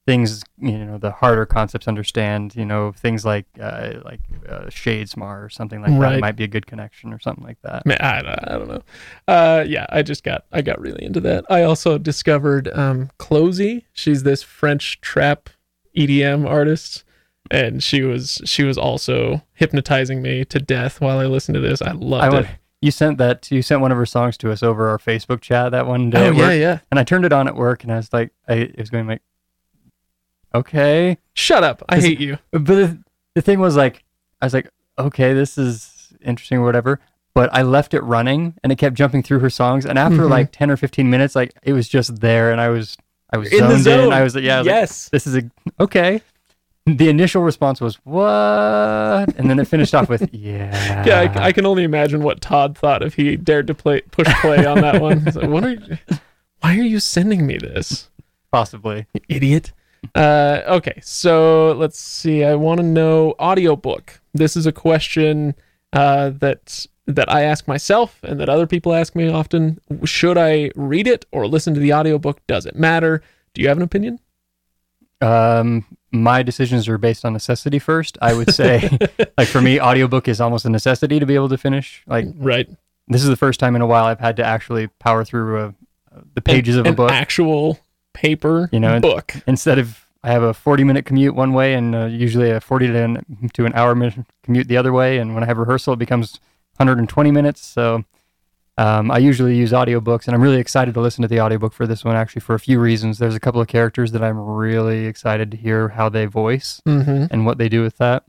[0.05, 5.45] things you know the harder concepts understand you know things like uh, like uh, Shadesmar
[5.45, 6.15] or something like that Right.
[6.17, 7.83] It might be a good connection or something like that.
[7.87, 8.83] I, don't- I don't know.
[9.29, 11.45] Uh, yeah, I just got I got really into that.
[11.49, 13.85] I also discovered um, Closey.
[13.93, 15.49] She's this French trap
[15.97, 17.05] EDM artist,
[17.51, 21.81] and she was she was also hypnotizing me to death while I listened to this.
[21.81, 22.47] I loved I it.
[22.81, 25.71] you sent that you sent one of her songs to us over our Facebook chat
[25.71, 26.79] that one day Oh yeah, yeah.
[26.91, 29.07] and I turned it on at work and I was like I it was going
[29.07, 29.23] like
[30.55, 31.83] okay Shut up!
[31.89, 32.39] I hate you.
[32.51, 32.99] But the,
[33.35, 34.05] the thing was like,
[34.43, 37.01] I was like, okay, this is interesting or whatever.
[37.35, 39.87] But I left it running and it kept jumping through her songs.
[39.87, 40.29] And after Mhm.
[40.31, 42.99] like 10 or 15 minutes, like it was just there and I was,
[43.31, 44.07] I was In zoned the zone.
[44.09, 44.13] in.
[44.13, 45.09] I was like, yeah, I was like, yes.
[45.09, 45.43] this is a,
[45.81, 46.21] okay.
[46.85, 49.35] The initial response was, what?
[49.39, 51.05] And then it finished off with, yeah.
[51.07, 54.29] yeah, I, I can only imagine what Todd thought if he dared to play push
[54.43, 55.25] play on that one.
[55.25, 55.97] Like, what are you,
[56.61, 58.11] why are you sending me this?
[58.53, 59.07] Possibly.
[59.15, 59.73] you idiot.
[60.15, 62.45] Uh, okay, so let's see.
[62.45, 64.21] I want to know audiobook.
[64.35, 65.55] This is a question
[65.93, 69.81] uh, that that I ask myself and that other people ask me often.
[70.05, 72.41] Should I read it or listen to the audiobook?
[72.47, 73.23] Does it matter?
[73.55, 74.19] Do you have an opinion?
[75.21, 78.19] Um, my decisions are based on necessity first.
[78.21, 78.89] I would say,
[79.39, 82.03] like for me, audiobook is almost a necessity to be able to finish.
[82.07, 82.69] Like Right.
[83.09, 85.75] this is the first time in a while I've had to actually power through a,
[86.35, 87.79] the pages An- of a an book actual
[88.13, 89.35] paper You know, book.
[89.47, 92.87] instead of I have a 40 minute commute one way and uh, usually a 40
[92.89, 93.95] to an, to an hour
[94.45, 95.19] commute the other way.
[95.19, 96.39] And when I have rehearsal, it becomes
[96.77, 97.67] 120 minutes.
[97.67, 98.05] So
[98.79, 101.87] um, I usually use audiobooks and I'm really excited to listen to the audiobook for
[101.87, 103.19] this one actually for a few reasons.
[103.19, 107.27] There's a couple of characters that I'm really excited to hear how they voice Mm-hmm.
[107.31, 108.25] and what they do with that.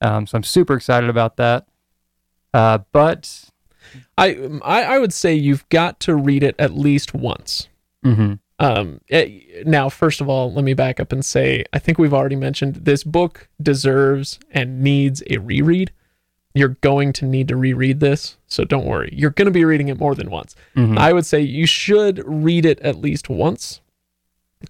[0.00, 1.66] Um, so I'm super excited about that.
[2.54, 3.44] Uh, but
[4.16, 7.68] I, I I would say you've got to read it at least once.
[8.04, 8.38] mhm.
[8.64, 12.14] Um, eh, now, first of all, let me back up and say I think we've
[12.14, 15.92] already mentioned this book deserves and needs a reread.
[16.54, 19.10] You're going to need to reread this, so don't worry.
[19.12, 20.54] You're going to be reading it more than once.
[20.76, 20.96] Mhm.
[20.96, 23.80] I would say you should read it at least once,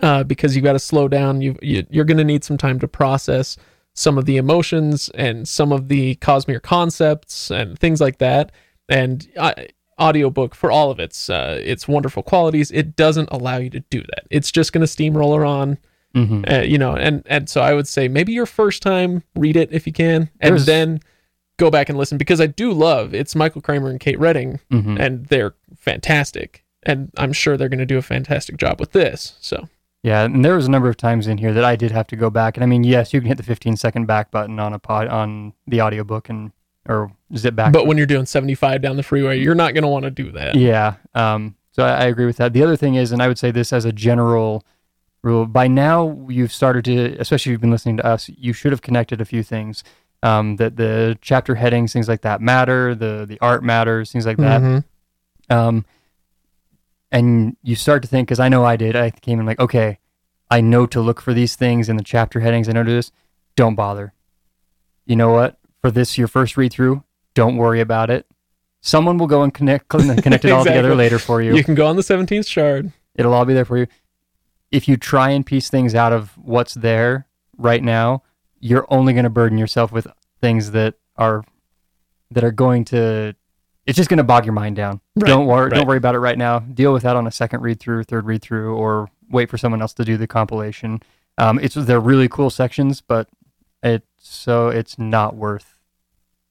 [0.01, 1.43] uh, because you've got to slow down.
[1.43, 3.57] You, you you're going to need some time to process
[3.93, 8.51] some of the emotions and some of the Cosmere concepts and things like that.
[8.89, 9.53] And uh,
[10.01, 14.01] audiobook for all of its uh, its wonderful qualities, it doesn't allow you to do
[14.01, 14.25] that.
[14.31, 15.79] It's just going to steamroller on,
[16.15, 16.51] Mhm.
[16.51, 16.95] uh, you know.
[16.97, 20.31] And and so I would say maybe your first time read it if you can,
[20.41, 21.01] and There's- then
[21.57, 24.99] go back and listen because I do love it's Michael Kramer and Kate Reading Mhm.
[24.99, 26.65] and they're fantastic.
[26.83, 29.35] And I'm sure they're going to do a fantastic job with this.
[29.41, 29.69] So
[30.03, 32.17] Yeah, and there was a number of times in here that I did have to
[32.17, 32.57] go back.
[32.59, 35.09] And I mean, yes, you can hit the 15 second back button on a pod
[35.09, 36.51] on the audiobook and
[36.87, 37.73] or zip back.
[37.73, 40.31] But when you're doing 75 down the freeway, you're not going to want to do
[40.33, 40.55] that.
[40.55, 42.53] yeah, um, so I, I agree with that.
[42.53, 44.65] The other thing is, and I would say this as a general
[45.23, 45.47] rule.
[45.47, 48.83] By now, you've started to, especially if you've been listening to us, you should have
[48.83, 49.83] connected a few things.
[50.23, 52.95] Um, that the chapter headings, things like that matter.
[52.95, 54.63] The the art matters, things like that.
[54.63, 54.85] Mhm.
[55.51, 55.85] Um,
[57.13, 58.97] and you start to think, because I know I did.
[58.97, 59.99] I came in like, okay,
[60.51, 62.69] I know to look for these things in the chapter headings.
[62.69, 63.13] I know to this.
[63.57, 64.15] Don't bother.
[65.07, 65.59] You know what?
[65.81, 67.04] For this, your first read through,
[67.35, 68.27] don't worry about it.
[68.81, 71.55] Someone will go and connect connect it all together later for you.
[71.57, 72.93] You can go on the 17th shard.
[73.15, 73.87] It'll all be there for you.
[74.71, 78.23] If you try and piece things out of what's there right now,
[78.61, 80.07] you're only going to burden yourself with
[80.41, 81.45] things that are
[82.31, 83.35] that are going to
[83.87, 85.01] it's just going to bog your mind down.
[85.17, 85.75] Right, Don't worry right.
[85.75, 86.59] don't worry about it right now.
[86.61, 89.81] Deal with that on a second read through, third read through or wait for someone
[89.81, 91.01] else to do the compilation.
[91.39, 93.29] Um, it's they're really cool sections, but
[93.83, 95.79] it's so it's not worth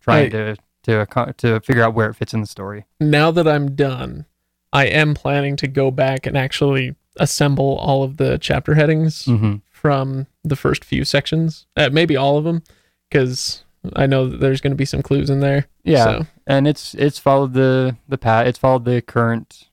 [0.01, 1.05] trying I- to to
[1.37, 2.85] to figure out where it fits in the story.
[2.99, 4.25] Now that I'm done,
[4.71, 9.55] I am planning to go back and actually assemble all of the chapter headings hmm
[9.71, 12.63] from the first few sections, uh, maybe all of them,
[13.09, 13.65] because
[13.97, 15.67] I know that there's going to be some clues in there.
[15.83, 16.03] Yeah.
[16.05, 19.69] So, and it's it's followed the the pat it's followed the current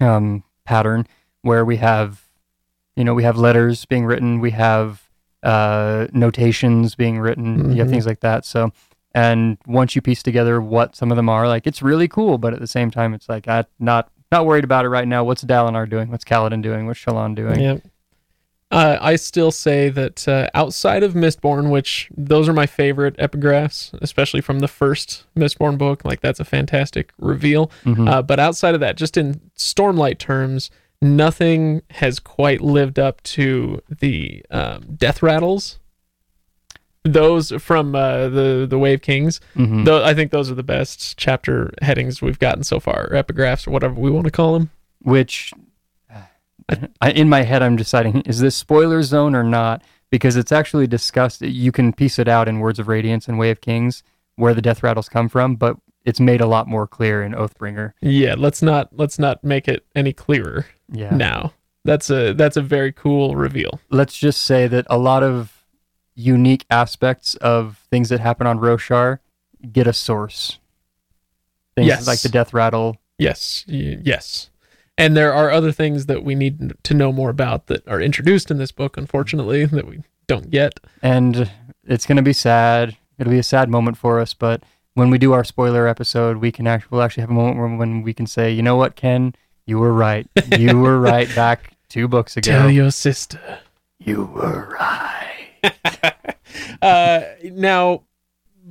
[0.00, 1.06] um pattern
[1.42, 2.22] where we have
[2.96, 5.02] you know we have letters being written we have
[5.42, 7.90] uh notations being written you have Mhm.
[7.90, 8.72] things like that so
[9.16, 12.52] and once you piece together what some of them are like it's really cool but
[12.52, 15.42] at the same time it's like i not not worried about it right now what's
[15.42, 17.78] Dalinar doing what's Kaladin doing what's Shallan doing yeah.
[18.68, 23.94] Uh, I still say that uh, outside of Mistborn, which those are my favorite epigraphs,
[24.02, 27.70] especially from the first Mistborn book, like that's a fantastic reveal.
[27.84, 28.08] Mhm.
[28.10, 30.68] Uh, but outside of that, just in Stormlight terms,
[31.00, 35.78] nothing has quite lived up to the um, death rattles.
[37.12, 39.84] Those from uh, the the Way of Kings, Mhm.
[39.84, 43.66] though I think those are the best chapter headings we've gotten so far, or epigraphs,
[43.66, 44.70] or whatever we want to call them.
[45.02, 45.52] which
[47.00, 50.88] I, in my head I'm deciding is this spoiler zone or not because it's actually
[50.88, 54.02] discussed you can piece it out in Words of Radiance and Way of Kings
[54.34, 57.92] where the death rattles come from but it's made a lot more clear in Oathbringer
[58.00, 61.52] Yeah, let's not let's not make it any clearer yeah now.
[61.84, 63.78] That's a that's a very cool reveal.
[63.90, 65.55] let's just say that a lot of
[66.16, 69.18] unique aspects of things that happen on Roshar
[69.72, 70.58] get a source
[71.76, 72.06] things Yes.
[72.06, 74.50] like the death rattle Yes, yes.
[74.98, 78.50] And there are other things that we need to know more about that are introduced
[78.50, 80.80] in this book, unfortunately, that we don't get.
[81.02, 81.50] and
[81.84, 82.96] it's going to be sad.
[83.18, 84.62] It'll be a sad moment for us, but
[84.94, 88.02] when we do our spoiler episode, we can actually we'll actually have a moment when
[88.02, 89.34] we can say, you know what, Ken,
[89.66, 90.26] you were right.
[90.58, 92.50] You were right back two books ago.
[92.50, 93.60] Tell your sister.
[93.98, 95.35] you were right.
[96.82, 98.02] uh, now,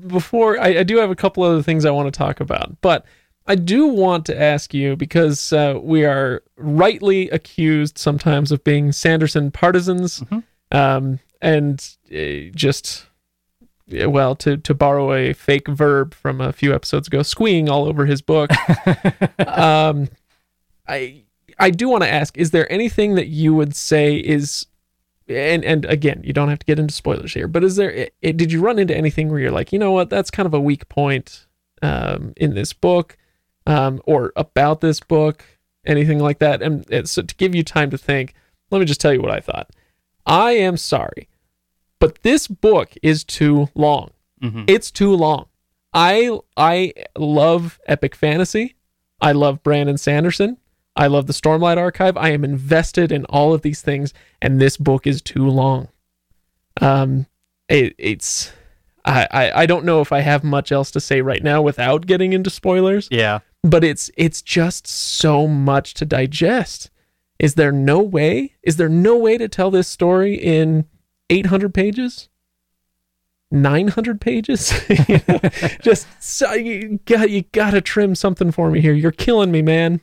[0.07, 3.05] before I, I do have a couple other things I want to talk about, but
[3.47, 8.91] I do want to ask you because uh, we are rightly accused sometimes of being
[8.91, 10.43] Sanderson partisans, Mhm.
[10.71, 13.05] um, and uh, just
[14.07, 18.05] well to to borrow a fake verb from a few episodes ago, squeeing all over
[18.07, 18.49] his book.
[19.47, 20.09] um,
[20.87, 21.23] I
[21.59, 24.65] I do want to ask: Is there anything that you would say is,
[25.27, 27.91] and and again, you don't have to get into spoilers here, but is there?
[27.91, 30.45] i i- did you run into anything where you're like, you know what, that's kind
[30.47, 31.47] of a weak point
[31.81, 33.17] um, in this book,
[33.67, 35.43] um, or about this book,
[35.85, 36.61] anything like that?
[36.61, 38.33] And it's, so to give you time to think,
[38.71, 39.69] let me just tell you what I thought.
[40.25, 41.27] I am sorry,
[41.99, 44.11] but this book is too long
[44.43, 44.65] Mhm.
[44.69, 45.45] it's too long.
[45.93, 48.75] I I love epic fantasy.
[49.21, 50.57] I love Brandon Sanderson.
[50.95, 52.15] I love the Stormlight Archive.
[52.17, 55.89] I am invested in all of these things, and this book is too long.
[56.81, 57.25] Um,
[57.69, 58.51] it, it's
[59.03, 62.05] I, I I don't know if I have much else to say right now without
[62.05, 63.39] getting into spoilers, Yeah.
[63.63, 66.89] but it's it's just so much to digest.
[67.39, 68.53] Is there no way?
[68.63, 70.85] Is there no way to tell this story in
[71.29, 72.29] 800 pages?
[73.51, 74.73] 900 pages?
[74.89, 75.39] You know,
[75.81, 78.93] just so you got you got to trim something for me here.
[78.93, 80.01] You're killing me, man.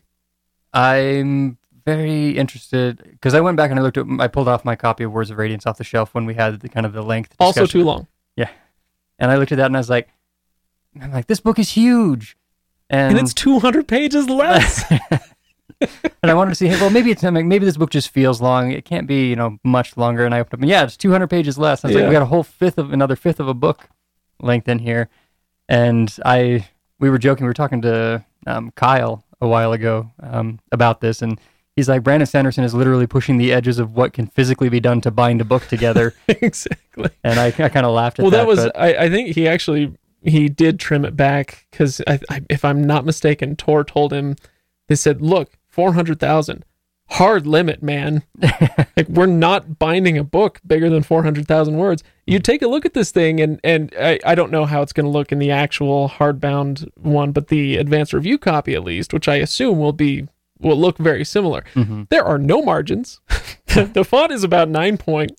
[0.72, 4.76] I'm very interested because I went back and I looked at I pulled off my
[4.76, 7.02] copy of Words of Radiance off the shelf when we had the kind of the
[7.02, 7.34] length.
[7.40, 7.80] Also discussion.
[7.80, 8.06] too long.
[8.36, 8.50] Yeah.
[9.18, 10.08] And I looked at that and I was like,
[11.00, 12.36] I'm like, this book is huge.
[12.90, 14.84] And, And it's 200 pages less.
[15.80, 18.40] and I wanted to see, hey, well, maybe it's like, maybe this book just feels
[18.40, 18.70] long.
[18.70, 20.24] It can't be, you know, much longer.
[20.24, 21.84] And I opened up, and yeah, it's 200 pages less.
[21.84, 22.02] I was Yeah.
[22.02, 23.88] like, we got a whole fifth of another fifth of a book
[24.40, 25.08] length in here.
[25.68, 30.58] And I, we were joking, we were talking to um, Kyle a while ago um,
[30.70, 31.38] about this, and
[31.76, 35.00] he's like, Brandon Sanderson is literally pushing the edges of what can physically be done
[35.02, 36.14] to bind a book together.
[36.28, 37.10] exactly.
[37.24, 38.38] and I, I kind of laughed at well, that.
[38.38, 42.20] that was but- I, I think he actually he did trim it back because I,
[42.30, 44.36] I, if I'm not mistaken, Tor told him
[44.88, 46.64] they said, "Look, four hundred thousand,
[47.12, 48.22] hard limit, man.
[48.96, 52.02] like we're not binding a book bigger than 400,000 words.
[52.26, 54.92] You take a look at this thing and and I, I don't know how it's
[54.92, 59.12] going to look in the actual hardbound one, but the advanced review copy at least,
[59.12, 61.64] which I assume will be will look very similar.
[62.10, 63.20] There are no margins.
[63.66, 65.32] the font is about 9 point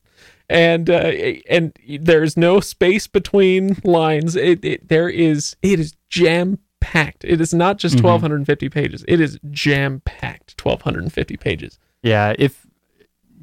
[0.49, 1.11] and uh,
[1.49, 4.35] and there's no space between lines.
[4.35, 7.23] It, it there is it is jam packed.
[7.23, 9.05] It is not just 1250 pages.
[9.07, 11.79] It is jam packed 1250 pages.
[12.01, 12.67] Yeah, if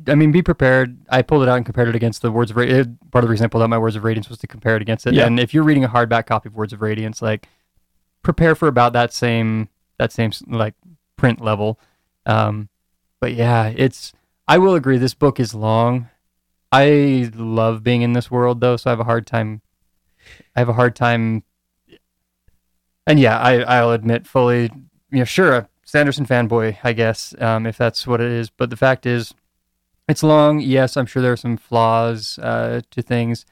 [0.07, 0.99] I mean, be prepared.
[1.09, 2.89] I pulled it out and compared it against the Words of Radiance.
[3.11, 4.83] Part of the reason I pulled out my Words of Radiance was to compare it
[4.83, 5.15] against it.
[5.15, 5.27] Yeah.
[5.27, 7.49] And if you're reading a hardback copy of Words of Radiance, like
[8.23, 9.69] prepare for about that same
[9.99, 10.75] that same like
[11.17, 11.81] print level.
[12.27, 12.69] Um,
[13.21, 14.13] but yeah, it's.
[14.47, 14.99] I will agree.
[14.99, 16.09] This book is long.
[16.73, 19.63] I love being in this world though, so I have a hard time.
[20.55, 21.45] I have a hard time.
[23.07, 24.71] And yeah, I I'll admit fully.
[25.11, 28.49] You know, sure, a Sanderson fanboy, I guess, um, if that's what it is.
[28.51, 29.35] But the fact is,
[30.09, 30.61] it's long.
[30.61, 33.45] Yes, I'm sure there are some flaws uh, to things,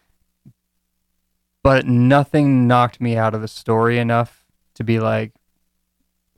[1.62, 4.44] but nothing knocked me out of the story enough
[4.74, 5.32] to be like,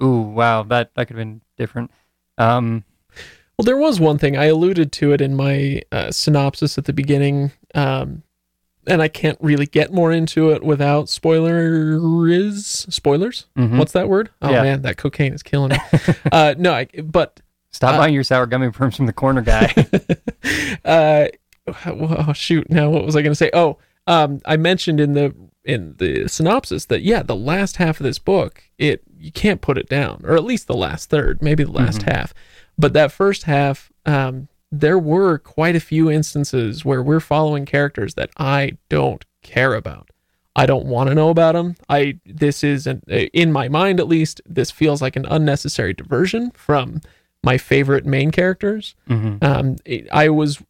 [0.02, 1.90] "Ooh, wow, that that could have been different."
[2.38, 2.84] Um,
[3.58, 6.94] Well, there was one thing I alluded to it in my uh, synopsis at the
[6.94, 8.22] beginning, um,
[8.86, 12.68] and I can't really get more into it without spoilers.
[12.88, 13.46] Spoilers?
[13.56, 13.78] mhm.
[13.78, 14.30] What's that word?
[14.42, 14.62] Oh Yeah.
[14.62, 15.78] man, that cocaine is killing me.
[16.32, 17.40] uh, no, I, but
[17.72, 19.72] Stop uh, buying your sour gummy worms from the corner guy.
[20.84, 21.28] uh,
[21.86, 22.68] oh shoot!
[22.70, 23.50] Now what was I going to say?
[23.52, 28.04] Oh, um, I mentioned in the in the synopsis that yeah, the last half of
[28.04, 31.62] this book, it you can't put it down, or at least the last third, maybe
[31.64, 32.34] the last half.
[32.78, 38.14] But that first half, um, there were quite a few instances where we're following characters
[38.14, 40.10] that I don't care about.
[40.56, 41.76] I don't want to know about them.
[41.88, 44.40] I this is an, in my mind at least.
[44.46, 47.00] This feels like an unnecessary diversion from
[47.42, 48.94] my favorite main characters.
[49.08, 49.42] Mhm.
[49.42, 49.76] Um,
[50.12, 50.60] I was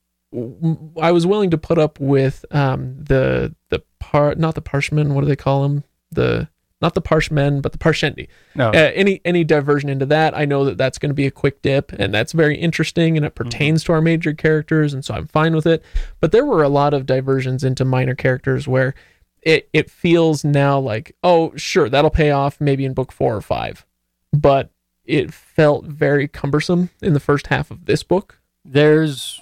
[1.00, 5.14] I was willing to put up with um, the the part not the parshmen.
[5.14, 5.84] What do they call them?
[6.12, 6.48] The
[6.80, 8.28] not the parshmen, but the parshendi.
[8.54, 11.30] No, Uh, any any diversion into that, I know that that's going to be a
[11.30, 15.14] quick dip, and that's very interesting, and it pertains to our major characters, and so
[15.14, 15.84] I'm fine with it.
[16.20, 18.94] But there were a lot of diversions into minor characters where
[19.42, 23.40] it it feels now like, oh, sure, that'll pay off maybe in book four or
[23.42, 23.86] five,
[24.32, 24.70] but
[25.04, 28.38] it felt very cumbersome in the first half of this book.
[28.64, 29.40] there's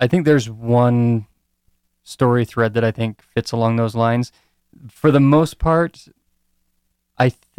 [0.00, 1.26] I think there's one
[2.02, 4.32] story thread that I think fits along those lines.
[4.88, 6.08] For the most part,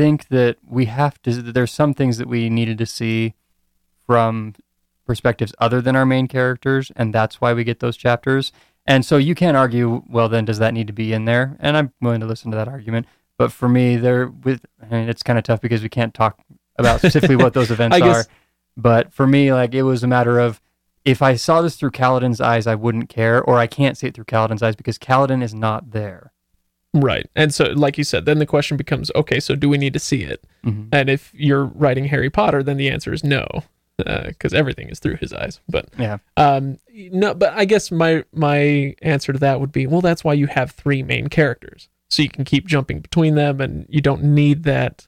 [0.02, 3.36] think that we have to there's some things that we needed to see
[4.08, 4.56] from
[5.06, 8.52] perspectives other than our main characters and that's why we get those chapters.
[8.88, 11.56] And so you can't argue, well then does that need to be in there?
[11.60, 13.06] And I'm willing to listen to that argument.
[13.38, 16.39] But for me there with I mean, it's kind of tough because we can't talk
[16.80, 18.32] about specifically what those events guess- are.
[18.76, 20.60] But for me, like it was a matter of
[21.06, 24.16] if I saw this through Kaladin's eyes, I wouldn't care, or I can't see it
[24.16, 26.32] through Kaladin's eyes because Kaladin is not there.
[26.94, 27.30] Right.
[27.36, 30.00] And so, like you said, then the question becomes okay, so do we need to
[30.00, 30.44] see it?
[30.66, 30.89] Mhm.
[30.92, 33.46] And if you're writing Harry Potter, then the answer is no,
[33.98, 35.62] because everything is through his eyes.
[35.70, 36.18] But Yeah.
[36.36, 40.34] um, no, but I guess my my answer to that would be, well, that's why
[40.34, 44.24] you have three main characters, so you can keep jumping between them, and you don't
[44.24, 45.08] need that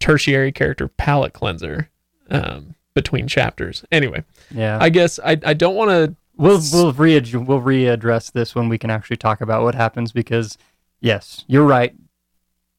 [0.00, 1.90] tertiary character palette cleanser
[2.30, 3.84] um, between chapters.
[3.92, 4.78] Anyway, Yeah.
[4.80, 8.78] I guess I I don't want to we'll we'll re we'll readdress this when we
[8.78, 10.56] can actually talk about what happens because
[11.00, 11.94] yes, you're right,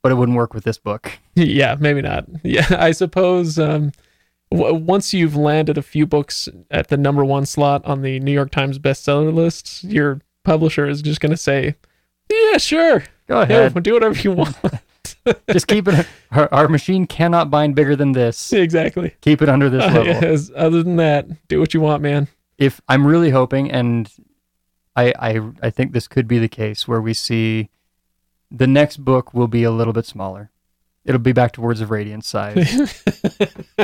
[0.02, 1.12] but it wouldn't work with this book.
[1.36, 2.26] yeah, maybe not.
[2.44, 3.92] Yeah, I suppose um,
[4.52, 8.32] w- once you've landed a few books at the number one slot on the New
[8.34, 11.76] York Times bestseller list, your publisher is just going to say,
[12.30, 13.84] "Yeah, sure, Go yeah, ahead.
[13.84, 14.56] do whatever you want."
[15.52, 16.08] Just keep it.
[16.32, 18.54] Our, our machine cannot bind bigger than this.
[18.54, 19.16] exactly.
[19.22, 20.08] Keep it under this level.
[20.26, 22.28] As- other than that, do what you want, man.
[22.58, 24.10] if I'm really hoping, and
[24.96, 27.70] I, I I think this could be the case where we see
[28.52, 30.52] the next book will be a little bit smaller.
[31.06, 33.04] It'll be back to Words of Radiance size,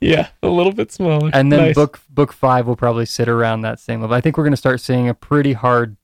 [0.00, 1.30] Yeah, a little bit smaller.
[1.34, 1.74] and then Nice.
[1.74, 4.14] book book five will probably sit around that same level.
[4.14, 5.96] I think we're going to start seeing a pretty hard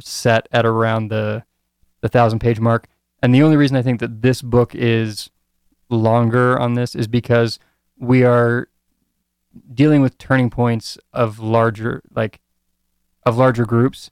[0.00, 1.44] set at around the
[2.00, 2.86] the thousand page mark.
[3.22, 5.28] And the only reason I think that this book is
[5.90, 7.58] longer on this is because
[7.98, 8.68] we are
[9.74, 12.40] dealing with turning points of larger like
[13.26, 14.10] of larger groups.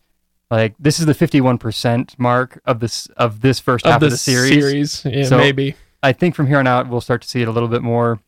[0.51, 4.05] Like this is the fifty one percent mark of this of this first half of
[4.05, 4.93] of the series.
[4.93, 5.05] series.
[5.05, 5.77] Yeah, So- maybe.
[6.03, 8.21] I think from here on out we'll start to see it a little bit more.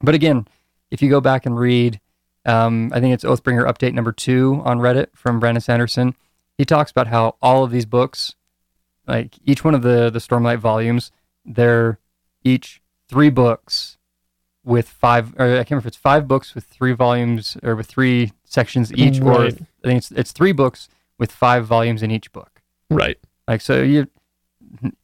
[0.00, 0.48] But again,
[0.90, 2.00] if you go back and read,
[2.46, 6.16] um, I think it's Oathbringer update number two on Reddit from Brandon Sanderson.
[6.56, 8.34] He talks about how all of these books,
[9.06, 11.12] like each one of the the Stormlight volumes,
[11.44, 11.98] they're
[12.42, 13.98] each three books
[14.64, 17.86] with five, or I can't remember if it's five books with three volumes or with
[17.86, 20.88] three sections each, or I think it's it's three books
[21.20, 22.60] with five volumes in each book.
[22.90, 23.18] Right.
[23.46, 24.08] Like so, you,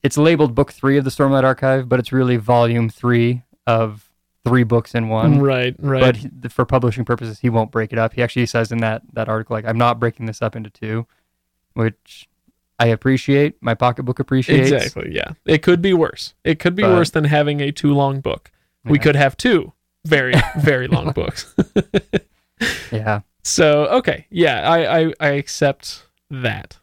[0.03, 4.11] it's labeled book three of the Stormlight Archive, but it's really volume three of
[4.45, 5.41] three books in one.
[5.41, 5.77] right.
[5.79, 6.01] Right.
[6.01, 8.15] But he, for publishing purposes, he won't break it up.
[8.15, 11.07] He actually says in that that article, like, I'm not breaking this up into two,
[11.75, 12.29] which
[12.79, 13.57] I appreciate.
[13.61, 14.71] My pocketbook appreciates.
[14.71, 15.15] exactly.
[15.15, 15.33] Yeah.
[15.45, 16.35] It could be worse.
[16.45, 18.51] It could be But- worse than having a too long book.
[18.85, 19.73] We could have two
[20.05, 21.55] very very long books.
[22.93, 23.21] Yeah.
[23.43, 26.79] So okay, yeah, I, I I accept that.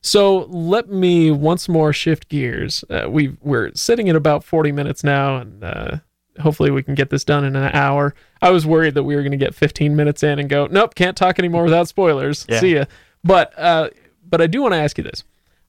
[0.00, 2.84] So let me once more shift gears.
[2.88, 5.96] Uh, we we're sitting at about forty minutes now, and uh,
[6.40, 8.14] hopefully we can get this done in an hour.
[8.40, 10.94] I was worried that we were going to get fifteen minutes in and go, nope,
[10.94, 12.46] can't talk anymore without spoilers.
[12.48, 12.60] Yeah.
[12.60, 12.84] See ya.
[13.24, 13.90] But uh,
[14.24, 15.24] but I do want to ask you this.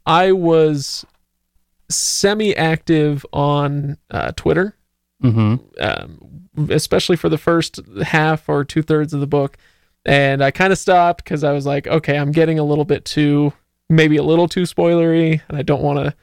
[0.05, 1.05] I was
[1.89, 4.73] semi-active on uh, Twitter
[5.23, 5.55] Mm-hmm.
[5.81, 9.57] um, especially for the first half or two thirds of the book.
[10.07, 13.03] And I kind of stopped because I was like, okay, I'm getting a little bit
[13.05, 13.51] too,
[13.89, 16.15] maybe a little too spoilery, and I don't want to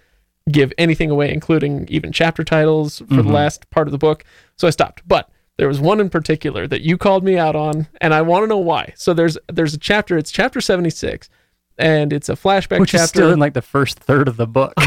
[0.51, 3.33] give anything away, including even chapter titles for the Mhm.
[3.33, 4.25] last part of the book.
[4.57, 5.03] So I stopped.
[5.07, 5.29] But
[5.59, 8.47] there was one in particular that you called me out on, and I want to
[8.49, 8.93] know why.
[8.97, 10.17] So there's there's a chapter.
[10.19, 11.29] It's chapter 76,
[11.79, 13.05] and it's a flashback Which chapter.
[13.05, 14.73] is still in like the first third of the book.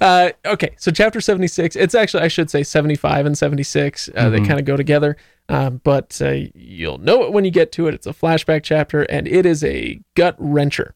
[0.00, 4.08] Uh, okay, so chapter 76, it's actually, I should say 75 and 76.
[4.14, 4.46] Uh, They Mhm.
[4.46, 5.16] kind of go together.
[5.48, 7.94] Um, but uh, you'll know it when you get to it.
[7.94, 10.92] It's a flashback chapter, and it is a gut wrencher.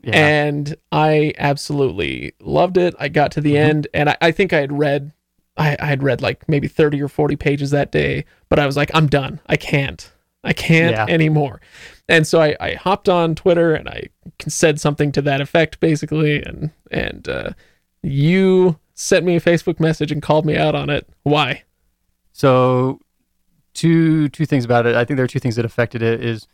[0.00, 0.14] Yeah.
[0.26, 2.94] And I absolutely loved it.
[3.00, 3.58] I got to the Mhm.
[3.68, 5.12] end, and I, I think I had read,
[5.56, 8.76] I, I had read like maybe 30 or 40 pages that day, but I was
[8.76, 9.40] like, I'm done.
[9.46, 10.10] I can't.
[10.44, 11.06] I can't Yeah.
[11.08, 11.60] anymore.
[12.08, 14.04] And so I, I hopped on Twitter and I
[14.46, 17.50] said something to that effect, basically, and and uh,
[18.02, 21.08] you sent me a Facebook message and called me out on it.
[21.24, 21.64] Why?
[22.32, 23.00] So,
[23.74, 24.94] two two things about it.
[24.96, 26.24] I think there are two things that affected it.
[26.24, 26.46] Is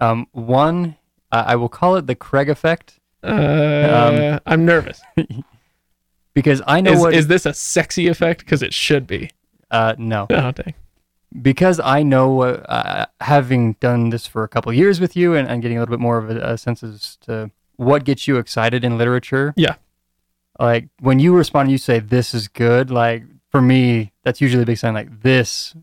[0.00, 0.96] um, one,
[1.32, 5.00] uh, I will call it the Craig effect Uh, I'm nervous.
[6.34, 7.14] because I know Is, what.
[7.14, 8.40] is this a sexy effect?
[8.40, 9.30] Because it should be.
[9.70, 10.74] uh, no, Oh, dang.
[11.42, 15.62] because I know, uh, having done this for a couple years with you and, and
[15.62, 18.84] getting a little bit more of a, a sense as to what gets you excited
[18.84, 19.52] in literature.
[19.56, 19.76] Yeah.
[20.60, 22.90] Like when you respond, and you say this is good.
[22.90, 24.94] Like for me, that's usually a big sign.
[24.94, 25.74] Like this,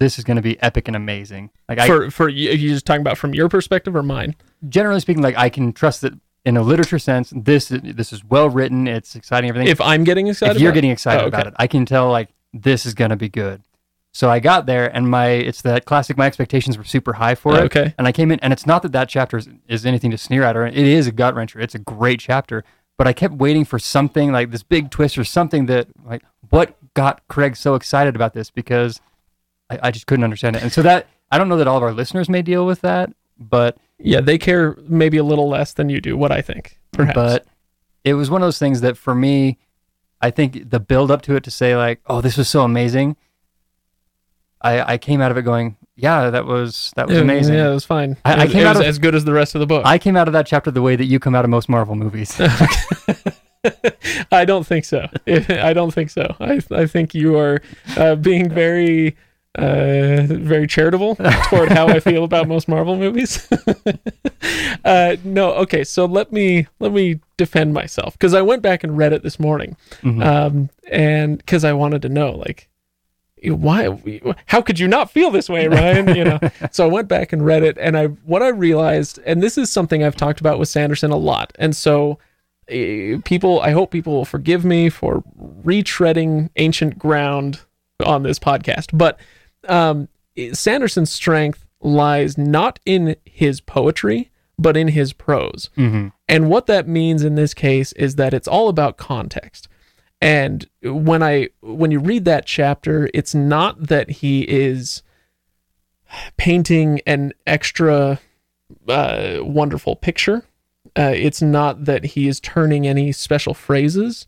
[0.00, 1.50] this is going to be epic and amazing.
[1.68, 4.34] Like I, For for you, you just talking about from your perspective or mine?
[4.68, 8.48] generally speaking, like I can trust that in a literature sense, this this is well
[8.50, 8.88] written.
[8.88, 9.50] It's exciting.
[9.50, 9.68] Everything.
[9.68, 11.48] If I'm getting excited, if you're about getting excited Oh, about okay.
[11.50, 13.62] it, I can tell like this is gonna be good.
[14.12, 16.16] So I got there, and my it's that classic.
[16.16, 17.94] My expectations were super high for it, Okay.
[17.96, 20.42] and I came in, and it's not that that chapter is, is anything to sneer
[20.42, 21.62] at, or it is a gut wrencher.
[21.62, 22.64] It's a great chapter,
[22.98, 26.74] but I kept waiting for something like this big twist or something that like what
[26.94, 29.00] got Craig so excited about this because
[29.70, 31.82] I, I just couldn't understand it, and so that I don't know that all of
[31.82, 35.88] our listeners may deal with that, but Yeah, they care maybe a little less than
[35.88, 36.16] you do.
[36.16, 37.14] What I think, perhaps.
[37.14, 37.46] but
[38.04, 39.58] it was one of those things that for me,
[40.20, 43.16] I think the build up to it to say like, oh, this was so amazing.
[44.60, 47.54] I I came out of it going, yeah, that was that was amazing.
[47.54, 48.16] Yeah, it was fine.
[48.24, 49.66] I- It I came it out was of- as good as the rest of the
[49.66, 49.86] book.
[49.86, 51.94] I came out of that chapter the way that you come out of most Marvel
[51.94, 52.38] movies.
[54.32, 55.06] I don't think so.
[55.26, 56.34] I don't think so.
[56.40, 57.60] I I think you are
[57.96, 59.16] uh, being very
[59.58, 61.16] uh, very charitable
[61.48, 63.48] toward how I feel about most Marvel movies.
[64.84, 65.84] uh, no, okay.
[65.84, 69.40] So let me let me defend myself because I went back and read it this
[69.40, 70.24] morning, Mhm.
[70.24, 72.68] um, and because I wanted to know like
[73.42, 73.88] why
[74.44, 76.38] how could you not feel this way ryan you know
[76.70, 79.70] so i went back and read it and i what i realized and this is
[79.70, 82.18] something i've talked about with sanderson a lot and so
[82.68, 85.24] eh, people i hope people will forgive me for
[85.64, 87.60] retreading ancient ground
[88.04, 89.18] on this podcast but
[89.70, 90.08] um
[90.52, 96.12] sanderson's strength lies not in his poetry but in his prose Mhm.
[96.28, 99.68] and what that means in this case is that it's all about context.
[100.22, 105.02] And when I when you read that chapter, it's not that he is
[106.36, 108.20] painting an extra
[108.86, 110.44] uh, wonderful picture.
[110.96, 114.26] Uh, it's not that he is turning any special phrases.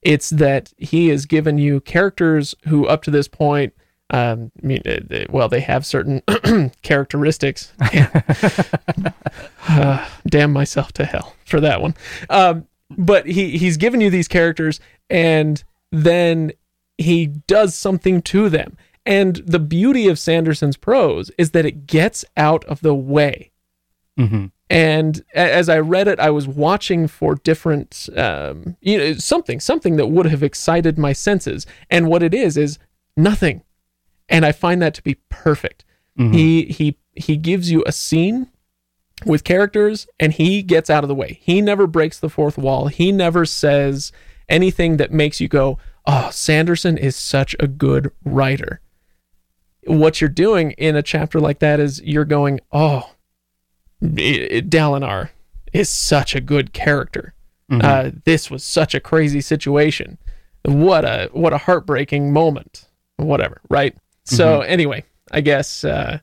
[0.00, 3.74] It's that he has given you characters who, up to this point,
[4.10, 6.22] um, I mean, uh, well, they have certain
[6.82, 7.72] characteristics.
[9.66, 11.94] Uh, damn myself to hell for that one.
[12.28, 14.78] Um, but he he's given you these characters,
[15.08, 16.52] and then
[16.98, 18.76] he does something to them.
[19.06, 23.50] And the beauty of Sanderson's prose is that it gets out of the way.
[24.16, 24.46] Mm-hmm.
[24.70, 29.96] and as I read it, I was watching for different, um, you know, something, something
[29.96, 31.66] that would have excited my senses.
[31.90, 32.78] And what it is is
[33.16, 33.64] nothing,
[34.28, 35.84] and I find that to be perfect.
[36.32, 38.48] He he he gives you a scene
[39.26, 41.38] with characters, and he gets out of the way.
[41.42, 42.86] He never breaks the fourth wall.
[42.88, 44.12] He never says
[44.48, 48.80] anything that makes you go, "Oh, Sanderson is such a good writer."
[49.86, 53.10] What you're doing in a chapter like that is you're going, "Oh."
[54.02, 55.30] Dalinar
[55.72, 57.34] is such a good character.
[57.70, 60.18] Uh, this was such a crazy situation.
[60.64, 62.86] What a what a heartbreaking moment.
[63.16, 63.96] Whatever, right?
[64.24, 66.18] So anyway, I guess uh,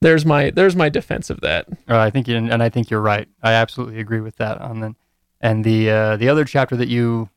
[0.00, 1.66] there's my there's my defense of that.
[1.88, 3.28] Uh, I think, you, and I think you're right.
[3.42, 4.60] I absolutely agree with that.
[4.60, 4.94] On the
[5.40, 7.28] and the uh, the other chapter that you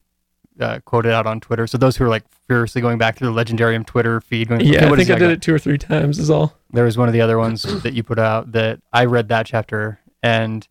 [0.60, 1.68] uh, quoted out on Twitter.
[1.68, 4.86] So those who are like furiously going back through the Legendarium Twitter feed, going, Yeah,
[4.86, 6.20] I think I did guy?" it two or three times.
[6.20, 6.54] Is all.
[6.72, 9.46] There was one of the other ones that you put out that I read that
[9.46, 10.68] chapter and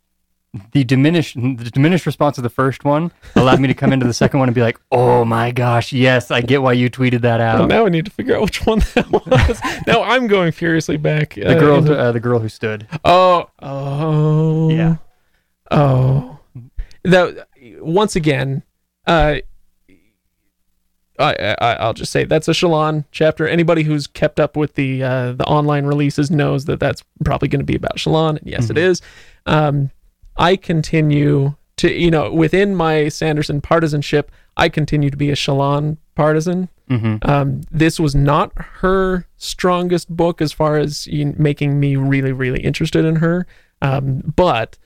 [0.73, 4.13] the diminished the diminished response of the first one allowed me to come into the
[4.13, 7.39] second one and be like, "Oh my gosh, yes, I get why you tweeted that
[7.39, 9.61] Well, out." now I need to figure out which one that was.
[9.87, 11.35] now I'm going furiously back.
[11.37, 12.87] the girl, who- uh, the girl who stood.
[13.05, 14.97] Oh, oh, Yeah.
[15.71, 16.39] oh.
[17.05, 17.49] That
[17.81, 18.63] once again,
[19.07, 19.37] uh,
[21.19, 23.47] I, I I'll just say that's a Shallan chapter.
[23.49, 27.61] Anybody who's kept up with the uh, the online releases knows that that's probably going
[27.61, 28.39] to be about Shallan.
[28.39, 29.01] And yes, it is.
[29.47, 29.91] Um,
[30.37, 35.99] I continue to you know within my Sanderson partisanship, I continue to be a Shallan
[36.15, 36.69] partisan.
[36.91, 37.31] Mm-hmm.
[37.31, 42.61] Um, this was not her strongest book as far as you, making me really, really
[42.61, 43.47] interested in her.
[43.81, 44.79] Um, but,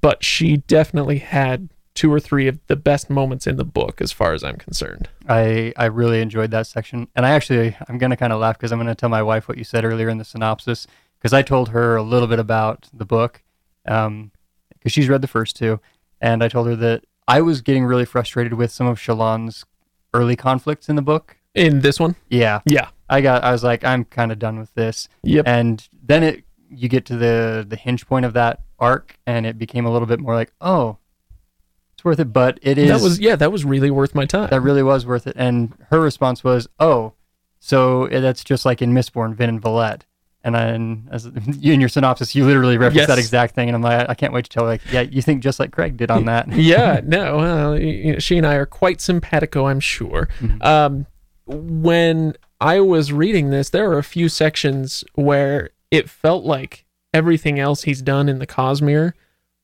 [0.00, 4.12] but she definitely had two or three of the best moments in the book, as
[4.12, 5.08] far as I'm concerned.
[5.28, 8.72] I I really enjoyed that section, and I actually I'm gonna kind of laugh because
[8.72, 10.86] I'm gonna tell my wife what you said earlier in the synopsis
[11.18, 13.42] because I told her a little bit about the book,
[13.86, 14.32] um,
[14.84, 15.80] because she's read the first two,
[16.20, 19.64] and I told her that I was getting really frustrated with some of Shallan's
[20.12, 21.38] early conflicts in the book.
[21.54, 24.74] In this one, Yeah, yeah, I got I was like I'm kind of done with
[24.74, 29.16] this, yep, and then it you get to the the hinge point of that arc,
[29.26, 30.98] and it became a little bit more like oh,
[31.94, 34.48] it's worth it, but it is that was yeah, that was really worth my time.
[34.50, 35.34] that really was worth it.
[35.36, 37.14] And her response was, "Oh,
[37.58, 40.04] so eh, that's just like in Mistborn, Vin and Valette."
[40.44, 41.28] And then, as
[41.58, 43.08] you in your synopsis, you literally reference Yes.
[43.08, 44.64] that exact thing, and I'm like, I can't wait to tell.
[44.64, 46.46] Like, yeah, you think just like Craig did on that.
[46.52, 50.28] yeah, no, well, you know, she and I are quite simpatico, I'm sure.
[50.60, 51.06] Um,
[51.46, 57.58] when I was reading this, there were a few sections where it felt like everything
[57.58, 59.12] else he's done in the Cosmere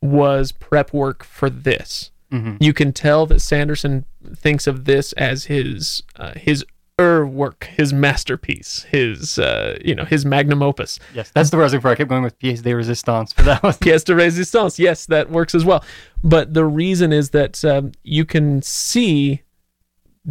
[0.02, 2.10] was prep work for this.
[2.32, 2.56] Mhm.
[2.60, 4.04] You can tell that Sanderson
[4.36, 6.64] thinks of this as his uh, his
[7.00, 10.98] er work, his masterpiece, his uh, you know his magnum opus.
[11.14, 11.88] Yes, that's the word I was looking for.
[11.88, 14.78] I kept going with pièce de résistance, but that was pièce de résistance.
[14.78, 15.84] Yes, that works as well.
[16.22, 19.42] But the reason is that um, you can see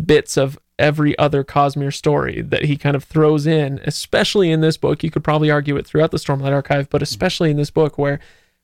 [0.05, 4.77] bits of every other Cosmere story that he kind of throws in, especially in this
[4.77, 5.03] book.
[5.03, 8.19] You could probably argue it throughout the Stormlight Archive, but especially in this book where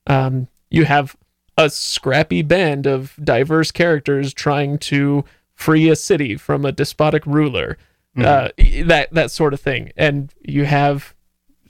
[0.08, 1.16] um, you have
[1.58, 7.78] a scrappy band of diverse characters trying to free a city from a despotic ruler.
[8.18, 8.50] Uh,
[8.86, 11.14] that that sort of thing, and you have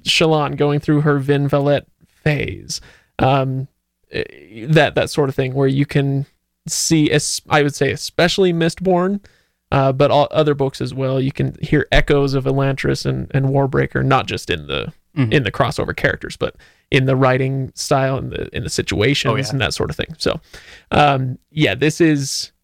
[0.04, 2.82] Shallan going through her Vin Valette phase,
[3.20, 3.68] um,
[4.12, 6.26] eh, that that sort of thing, where you can
[6.68, 7.12] see,
[7.50, 9.24] I would say, especially Mistborn,
[9.72, 11.20] uh, but all other books as well.
[11.20, 15.32] You can hear echoes of Elantris and, and Warbreaker, not just in the Mhm.
[15.34, 16.56] in the crossover characters, but
[16.91, 19.46] in the writing style and the in the situations Oh, yeah.
[19.50, 20.14] and that sort of thing.
[20.18, 20.41] So,
[20.91, 22.55] um, yeah, this is, uh,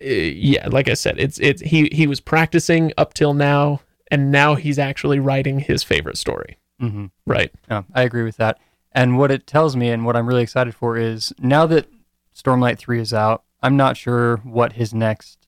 [0.00, 3.80] yeah, like I said, it's it's he he was practicing up till now,
[4.10, 6.58] and now he's actually writing his favorite story.
[6.82, 7.10] Mhm.
[7.26, 7.52] Right.
[7.70, 8.58] No, I agree with that.
[8.92, 11.86] And what it tells me, and what I'm really excited for, is now that
[12.34, 15.38] Stormlight Three is out, I'm not sure what his next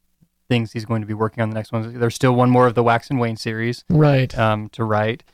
[0.48, 1.50] things he's going to be working on.
[1.50, 3.84] The next ones, there's still one more of the Wax and Wayne series.
[3.88, 4.36] Right.
[4.38, 5.24] um, to write.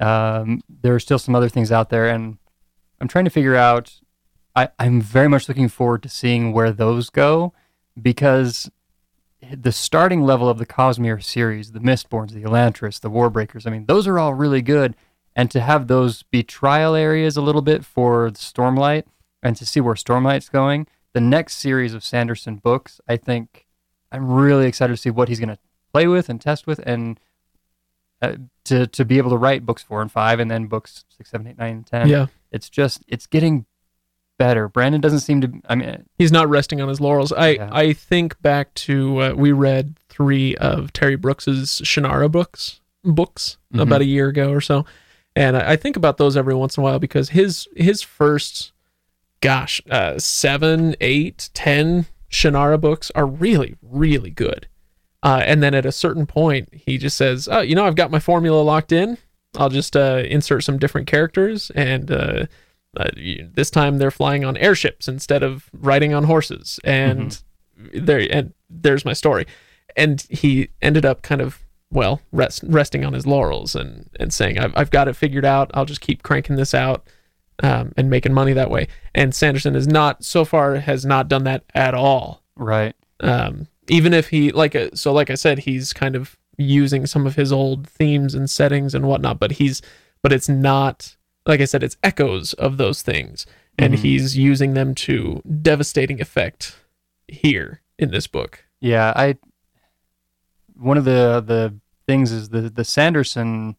[0.00, 2.38] Um, there are still some other things out there, and
[3.00, 4.00] I'm trying to figure out.
[4.56, 7.52] I, I'm very much looking forward to seeing where those go
[8.00, 8.70] because
[9.52, 13.86] the starting level of the Cosmere series, the Mistborns, the Elantris, the Warbreakers, I mean,
[13.86, 14.94] those are all really good.
[15.36, 19.04] And to have those be trial areas a little bit for Stormlight
[19.42, 23.66] and to see where Stormlight's going, the next series of Sanderson books, I think
[24.12, 25.58] I'm really excited to see what he's going to
[25.92, 27.18] play with and test with and
[28.22, 31.30] uh, to to be able to write books four and five and then books six,
[31.30, 32.08] seven, eight, nine, and ten.
[32.08, 32.26] yeah.
[32.50, 33.66] It's just it's getting
[34.38, 34.68] better.
[34.68, 35.52] Brandon doesn't seem to.
[35.68, 37.32] I mean, He's not resting on his laurels.
[37.32, 37.68] I Yeah.
[37.72, 43.82] I think back to uh, we read three of Terry Brooks's Shannara books books Mhm.
[43.82, 44.86] about a year ago or so,
[45.36, 48.72] And I, I think about those every once in a while because his his first,
[49.40, 54.66] gosh, uh, seven, eight, ten Shannara books are really really good.
[55.22, 58.10] Uh, and then at a certain point, he just says, "Oh, you know, I've got
[58.10, 59.16] my formula locked in.
[59.56, 62.10] I'll just uh, insert some different characters, and
[62.96, 63.10] uh,
[63.54, 67.42] this time they're flying on airships instead of riding on horses, and
[67.92, 69.46] there and there's my story."
[69.96, 74.58] And he ended up kind of well rest, resting on his laurels and and saying,
[74.58, 75.70] "I've I've got it figured out.
[75.74, 77.08] I'll just keep cranking this out."
[77.62, 78.88] Um, and making money that way.
[79.14, 82.96] And Sanderson is not so far has not done that at all Right.
[83.20, 87.28] um, even if he like uh, so like i said he's kind of using some
[87.28, 89.82] of his old themes and settings and whatnot but he's
[90.20, 91.16] but it's not
[91.46, 93.46] like i said it's echoes of those things
[93.78, 93.98] and Mhm.
[93.98, 96.76] he's using them to devastating effect
[97.28, 99.36] here in this book Yeah, I
[100.76, 101.74] one of the the
[102.06, 103.76] things is the the Sanderson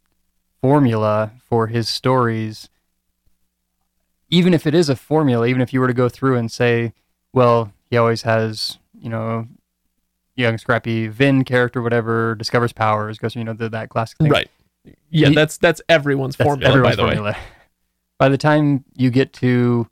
[0.62, 2.70] formula for his stories
[4.30, 6.94] even if it is a formula, even if you were to go through and say,
[7.32, 9.48] well, he always has, you know,
[10.36, 14.32] young scrappy Vin character whatever discovers powers, goes, you know, the, that classic thing.
[14.32, 14.50] right
[15.10, 17.38] yeah He- that's that's everyone's That's formula everyone's by the way formula.
[18.18, 19.90] By the time you get to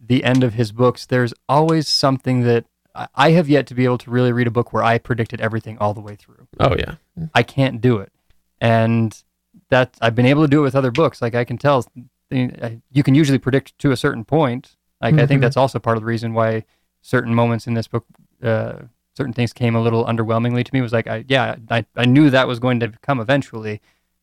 [0.00, 3.84] the end of his books, there's always something that I- I have yet to be
[3.84, 6.46] able to really read a book where I predicted everything all the way through.
[6.60, 6.94] oh yeah
[7.34, 8.12] I can't do it,
[8.60, 9.22] and
[9.70, 11.20] that I've been able to do it with other books.
[11.20, 11.84] Like I can tell,
[12.30, 14.76] you can usually predict to a certain point.
[15.00, 15.42] Like I think Mhm.
[15.42, 16.64] that's also part of the reason why
[17.02, 18.04] certain moments in this book,
[18.42, 18.74] uh,
[19.14, 20.80] certain things came a little underwhelmingly to me.
[20.82, 23.80] Was like, I yeah, I, I knew that was going to come eventually,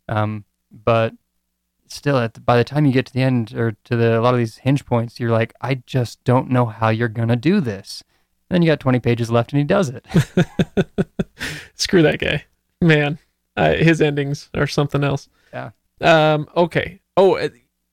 [0.08, 1.14] um, but
[1.94, 4.34] still, at by the time you get to the end or to the a lot
[4.34, 8.04] of these hinge points, you're like, I just don't know how you're gonna do this.
[8.50, 10.06] And then you got 20 pages left, and he does it.
[11.76, 12.44] screw that guy
[12.82, 13.18] man
[13.58, 15.72] uh, his endings are something else Yeah.
[16.02, 17.50] um okay oh uh,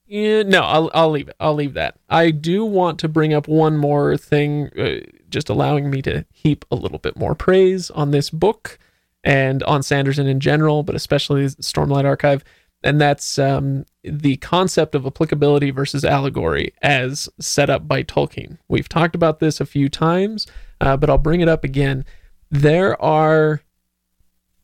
[0.07, 3.47] yeah, no I'll, I'll leave it i'll leave that i do want to bring up
[3.49, 8.11] one more thing uh, just allowing me to heap a little bit more praise on
[8.11, 8.79] this book
[9.23, 12.43] and on sanderson in general but especially stormlight archive
[12.83, 18.89] and that's um, the concept of applicability versus allegory as set up by tolkien we've
[18.89, 20.47] talked about this a few times
[20.81, 22.05] uh, but i'll bring it up again
[22.51, 23.63] there are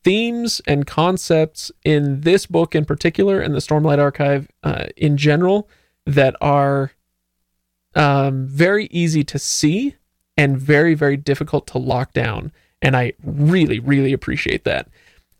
[0.06, 5.68] themes and concepts in this book in particular and the Stormlight Archive uh, in general
[6.04, 6.92] that are
[7.96, 9.96] um, very easy to see
[10.36, 12.52] and very, very difficult to lock down.
[12.80, 14.88] And I really, really appreciate that.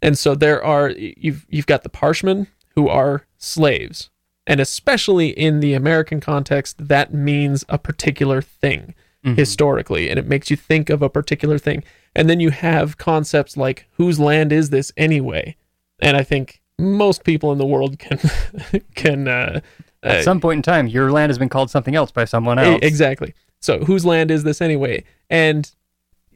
[0.03, 4.11] And so there are you've you've got the Parshmen who are slaves,
[4.47, 9.37] and especially in the American context, that means a particular thing Mhm.
[9.37, 11.83] historically, and it makes you think of a particular thing.
[12.15, 15.57] And then you have concepts like whose land is this anyway?
[16.01, 18.19] And I think most people in the world can
[18.95, 19.61] can uh,
[20.03, 22.59] At uh, some point in time, your land has been called something else by someone
[22.59, 22.79] else.
[22.83, 23.35] Exactly.
[23.61, 25.03] So whose land is this anyway?
[25.29, 25.69] And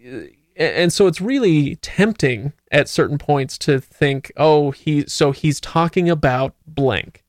[0.04, 0.22] uh,
[0.60, 6.10] and so it's really tempting at certain points to think, oh, he so he's talking
[6.10, 7.24] about blank,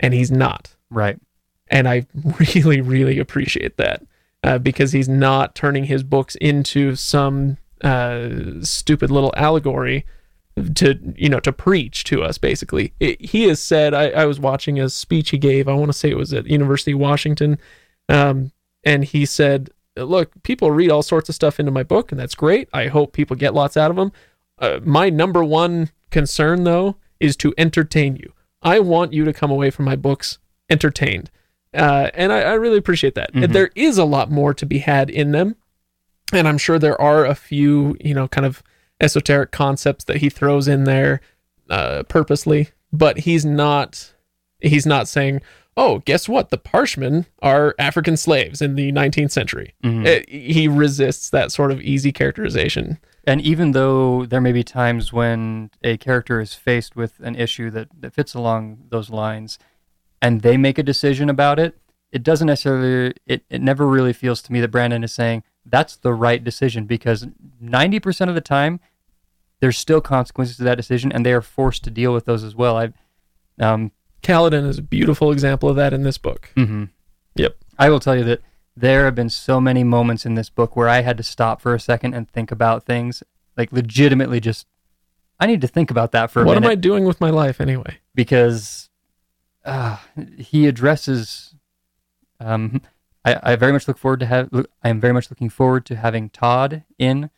[0.00, 0.74] and he's not.
[0.90, 1.18] Right.
[1.68, 2.06] And I
[2.38, 4.02] really, really appreciate that
[4.42, 8.28] uh, because he's not turning his books into some uh,
[8.62, 10.06] stupid little allegory
[10.76, 14.38] to you know to preach to us basically it, he has said I, I was
[14.38, 17.58] watching a speech he gave i want to say it was at university of washington
[18.08, 18.52] um,
[18.84, 22.34] and he said look people read all sorts of stuff into my book and that's
[22.34, 22.68] great.
[22.72, 24.12] I hope people get lots out of them
[24.58, 28.32] uh, my number one concern though is to entertain you.
[28.62, 30.38] I want you to come away from my books
[30.70, 31.30] entertained.
[31.72, 33.32] Uh, and I, I really appreciate that.
[33.32, 33.52] Mhm.
[33.52, 35.56] there is a lot more to be had in them
[36.32, 38.62] and i'm sure there are a few you know kind of
[39.00, 41.20] esoteric concepts that he throws in there
[41.70, 44.12] uh, purposely, but he's not
[44.60, 45.40] he's not saying,
[45.76, 46.50] "Oh, guess what?
[46.50, 50.06] The Parshmen are African slaves in the 19th century." Mhm.
[50.06, 52.98] Uh, he resists that sort of easy characterization.
[53.26, 57.70] And even though there may be times when a character is faced with an issue
[57.70, 59.58] that, that fits along those lines
[60.20, 61.78] and they make a decision about it,
[62.12, 65.96] it doesn't necessarily, it, it never really feels to me that Brandon is saying that's
[65.96, 67.26] the right decision because
[67.62, 68.78] 90% of the time,
[69.60, 72.54] there's still consequences to that decision and they are forced to deal with those as
[72.54, 72.76] well.
[72.76, 72.92] I,
[73.58, 73.90] um,
[74.24, 76.50] Kaladin is a beautiful example of that in this book.
[76.56, 76.88] mhm.
[77.36, 77.56] Yep.
[77.78, 78.40] I will tell you that
[78.76, 81.74] there have been so many moments in this book where I had to stop for
[81.74, 83.22] a second and think about things,
[83.56, 84.66] like legitimately just,
[85.38, 87.60] I need to think about that for a What am I doing with my life
[87.60, 87.98] anyway?
[88.14, 88.88] because
[89.64, 89.96] uh,
[90.38, 91.54] he addresses.
[92.40, 92.82] Um,
[93.24, 94.48] I, I very much look forward to have.
[94.82, 97.30] I am very much looking forward to having Todd in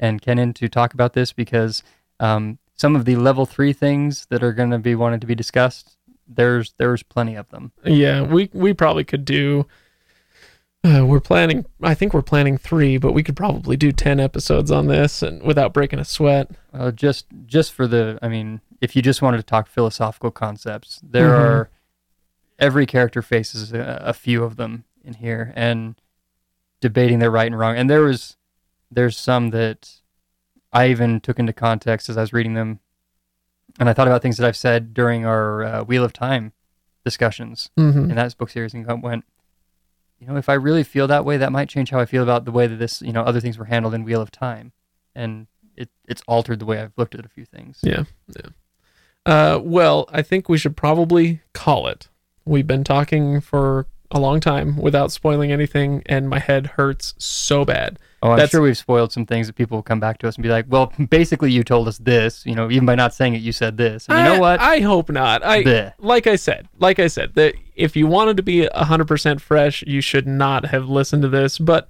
[0.00, 1.82] and Ken in to talk about this because
[2.18, 5.34] um, some of the level three things that are going to be wanted to be
[5.34, 7.72] discussed there's there's plenty of them.
[7.84, 9.66] Yeah, we we probably could do.
[10.84, 11.64] Uh, we're planning.
[11.82, 15.42] I think we're planning three, but we could probably do ten episodes on this and
[15.42, 16.50] without breaking a sweat.
[16.74, 21.00] Uh, just just for the, I mean, if you just wanted to talk philosophical concepts,
[21.02, 21.38] there Mhm.
[21.38, 21.70] are
[22.58, 25.94] every character faces a, a few of them in here, and
[26.80, 27.76] debating their right and wrong.
[27.76, 28.36] And there was
[28.90, 30.00] there's some that
[30.70, 32.80] I even took into context as I was reading them,
[33.78, 36.52] and I thought about things that I've said during our uh, Wheel of Time
[37.04, 38.10] discussions Mm-hmm.
[38.10, 39.24] in that book series, and went,
[40.18, 42.44] you know, if I really feel that way, that might change how I feel about
[42.44, 44.72] the way that this, you know, other things were handled in Wheel of Time,
[45.14, 45.46] and
[45.76, 47.80] it it's altered the way I've looked at a few things.
[47.82, 48.04] Yeah.
[49.26, 52.08] Uh, well, I think we should probably call it.
[52.44, 57.64] We've been talking for a long time without spoiling anything, and my head hurts so
[57.64, 57.98] bad.
[58.24, 60.36] Oh, I'm That's- sure we've spoiled some things that people will come back to us
[60.36, 63.34] and be like, well, basically you told us this, you know, even by not saying
[63.34, 64.08] it, you said this.
[64.08, 64.60] And you I- know what?
[64.60, 65.44] I hope not.
[65.44, 65.92] I Bleh.
[65.98, 69.82] like I said, like I said, that if you wanted to be hundred percent fresh,
[69.86, 71.58] you should not have listened to this.
[71.58, 71.86] But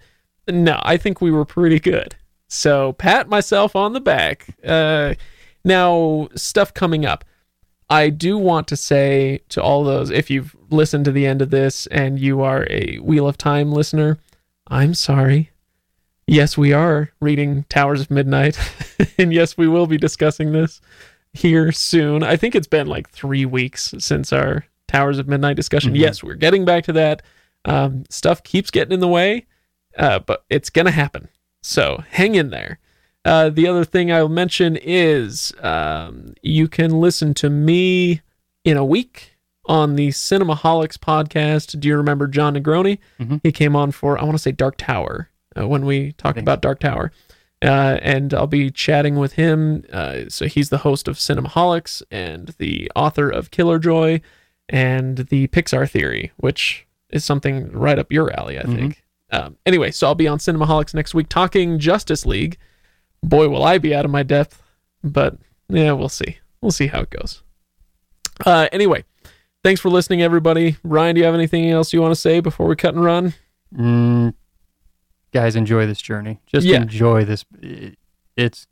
[0.49, 2.16] no, I think we were pretty good.
[2.49, 4.47] So pat myself on the back.
[4.66, 5.14] Uh,
[5.64, 7.24] now stuff coming up.
[7.89, 11.51] I do want to say to all those, if you've listened to the end of
[11.51, 14.18] this and you are a Wheel of Time listener,
[14.68, 15.51] I'm sorry.
[16.27, 18.59] Yes, we are reading Towers of Midnight,
[19.18, 20.81] and yes, we will be discussing this
[21.35, 22.22] here soon.
[22.22, 25.93] I think it's been like three weeks since our Towers of Midnight discussion.
[25.93, 25.99] Mhm.
[25.99, 27.22] Yes, we're getting back to that.
[27.66, 29.47] Um, stuff keeps getting in the way,
[29.99, 31.29] uh, but it's gonna happen.
[31.62, 32.79] So hang in there.
[33.25, 38.20] Uh, the other thing I'll mention is um, you can listen to me
[38.64, 41.79] in a week on the Cinemaholics podcast.
[41.81, 42.99] Do you remember Jon Negroni?
[43.20, 43.41] Mhm.
[43.43, 46.61] He came on for I want to say Dark Tower uh, when we talked about
[46.63, 47.13] Dark Tower.
[47.63, 49.85] Uh, and I'll be chatting with him.
[49.93, 54.21] Uh, so he's the host of Cinemaholics and the author of Killer Joy
[54.69, 58.75] and the Pixar Theory, which is something right up your alley, I Mhm.
[58.77, 59.05] think.
[59.31, 62.59] Um, anyway, so I'll be on Cinemaholics next week talking Justice League.
[63.23, 64.63] Boy, will I be out of my depth,
[65.03, 65.39] but
[65.71, 66.39] yeah, we'll see.
[66.61, 67.43] We'll see how it goes.
[68.45, 69.05] Uh, anyway,
[69.63, 70.77] thanks for listening, everybody.
[70.85, 73.33] Ryan, do you have anything else you want to say before we cut and run?
[73.75, 74.35] Mm,
[75.35, 76.41] guys, enjoy this journey.
[76.47, 76.76] Just Yeah.
[76.80, 77.45] enjoy this.
[78.37, 78.66] It's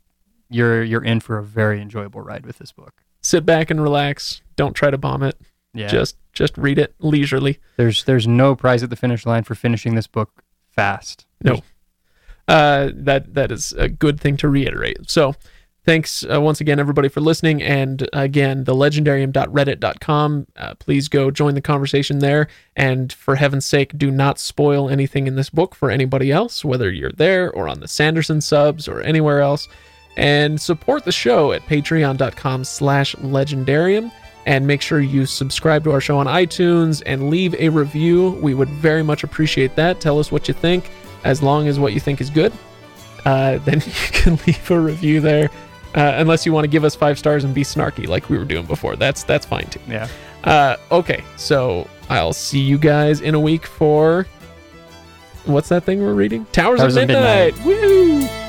[0.49, 3.03] you're you're in for a very enjoyable ride with this book.
[3.21, 4.41] Sit back and relax.
[4.55, 5.39] Don't try to bomb it.
[5.73, 5.87] Yeah.
[5.87, 7.59] Just just read it leisurely.
[7.77, 11.25] there's there's no prize at the finish line for finishing this book fast.
[11.43, 11.61] No.
[12.47, 15.09] Uh, that that is a good thing to reiterate.
[15.09, 15.35] So,
[15.85, 17.61] thanks uh, once again, everybody, for listening.
[17.61, 20.47] And again, the legendarium.reddit.com.
[20.55, 22.47] Uh, please go join the conversation there.
[22.75, 26.91] And for heaven's sake, do not spoil anything in this book for anybody else, whether
[26.91, 29.67] you're there or on the Sanderson subs or anywhere else.
[30.15, 34.11] And support the show at patreon.com slash legendarium.
[34.45, 38.31] And make sure you subscribe to our show on iTunes and leave a review.
[38.41, 40.01] We would very much appreciate that.
[40.01, 40.91] Tell us what you think
[41.23, 42.53] as long as what you think is good,
[43.25, 45.49] uh, then you can leave a review there.
[45.95, 48.45] Uh, unless you want to give us five stars and be snarky like we were
[48.45, 49.79] doing before, that's that's fine too.
[49.87, 50.07] Yeah.
[50.43, 54.27] Uh, okay, so I'll see you guys in a week for
[55.45, 56.45] what's that thing we're reading?
[56.51, 57.57] Towers, Towers of of Midnight.
[57.59, 57.65] Midnight.
[57.65, 58.42] Woo!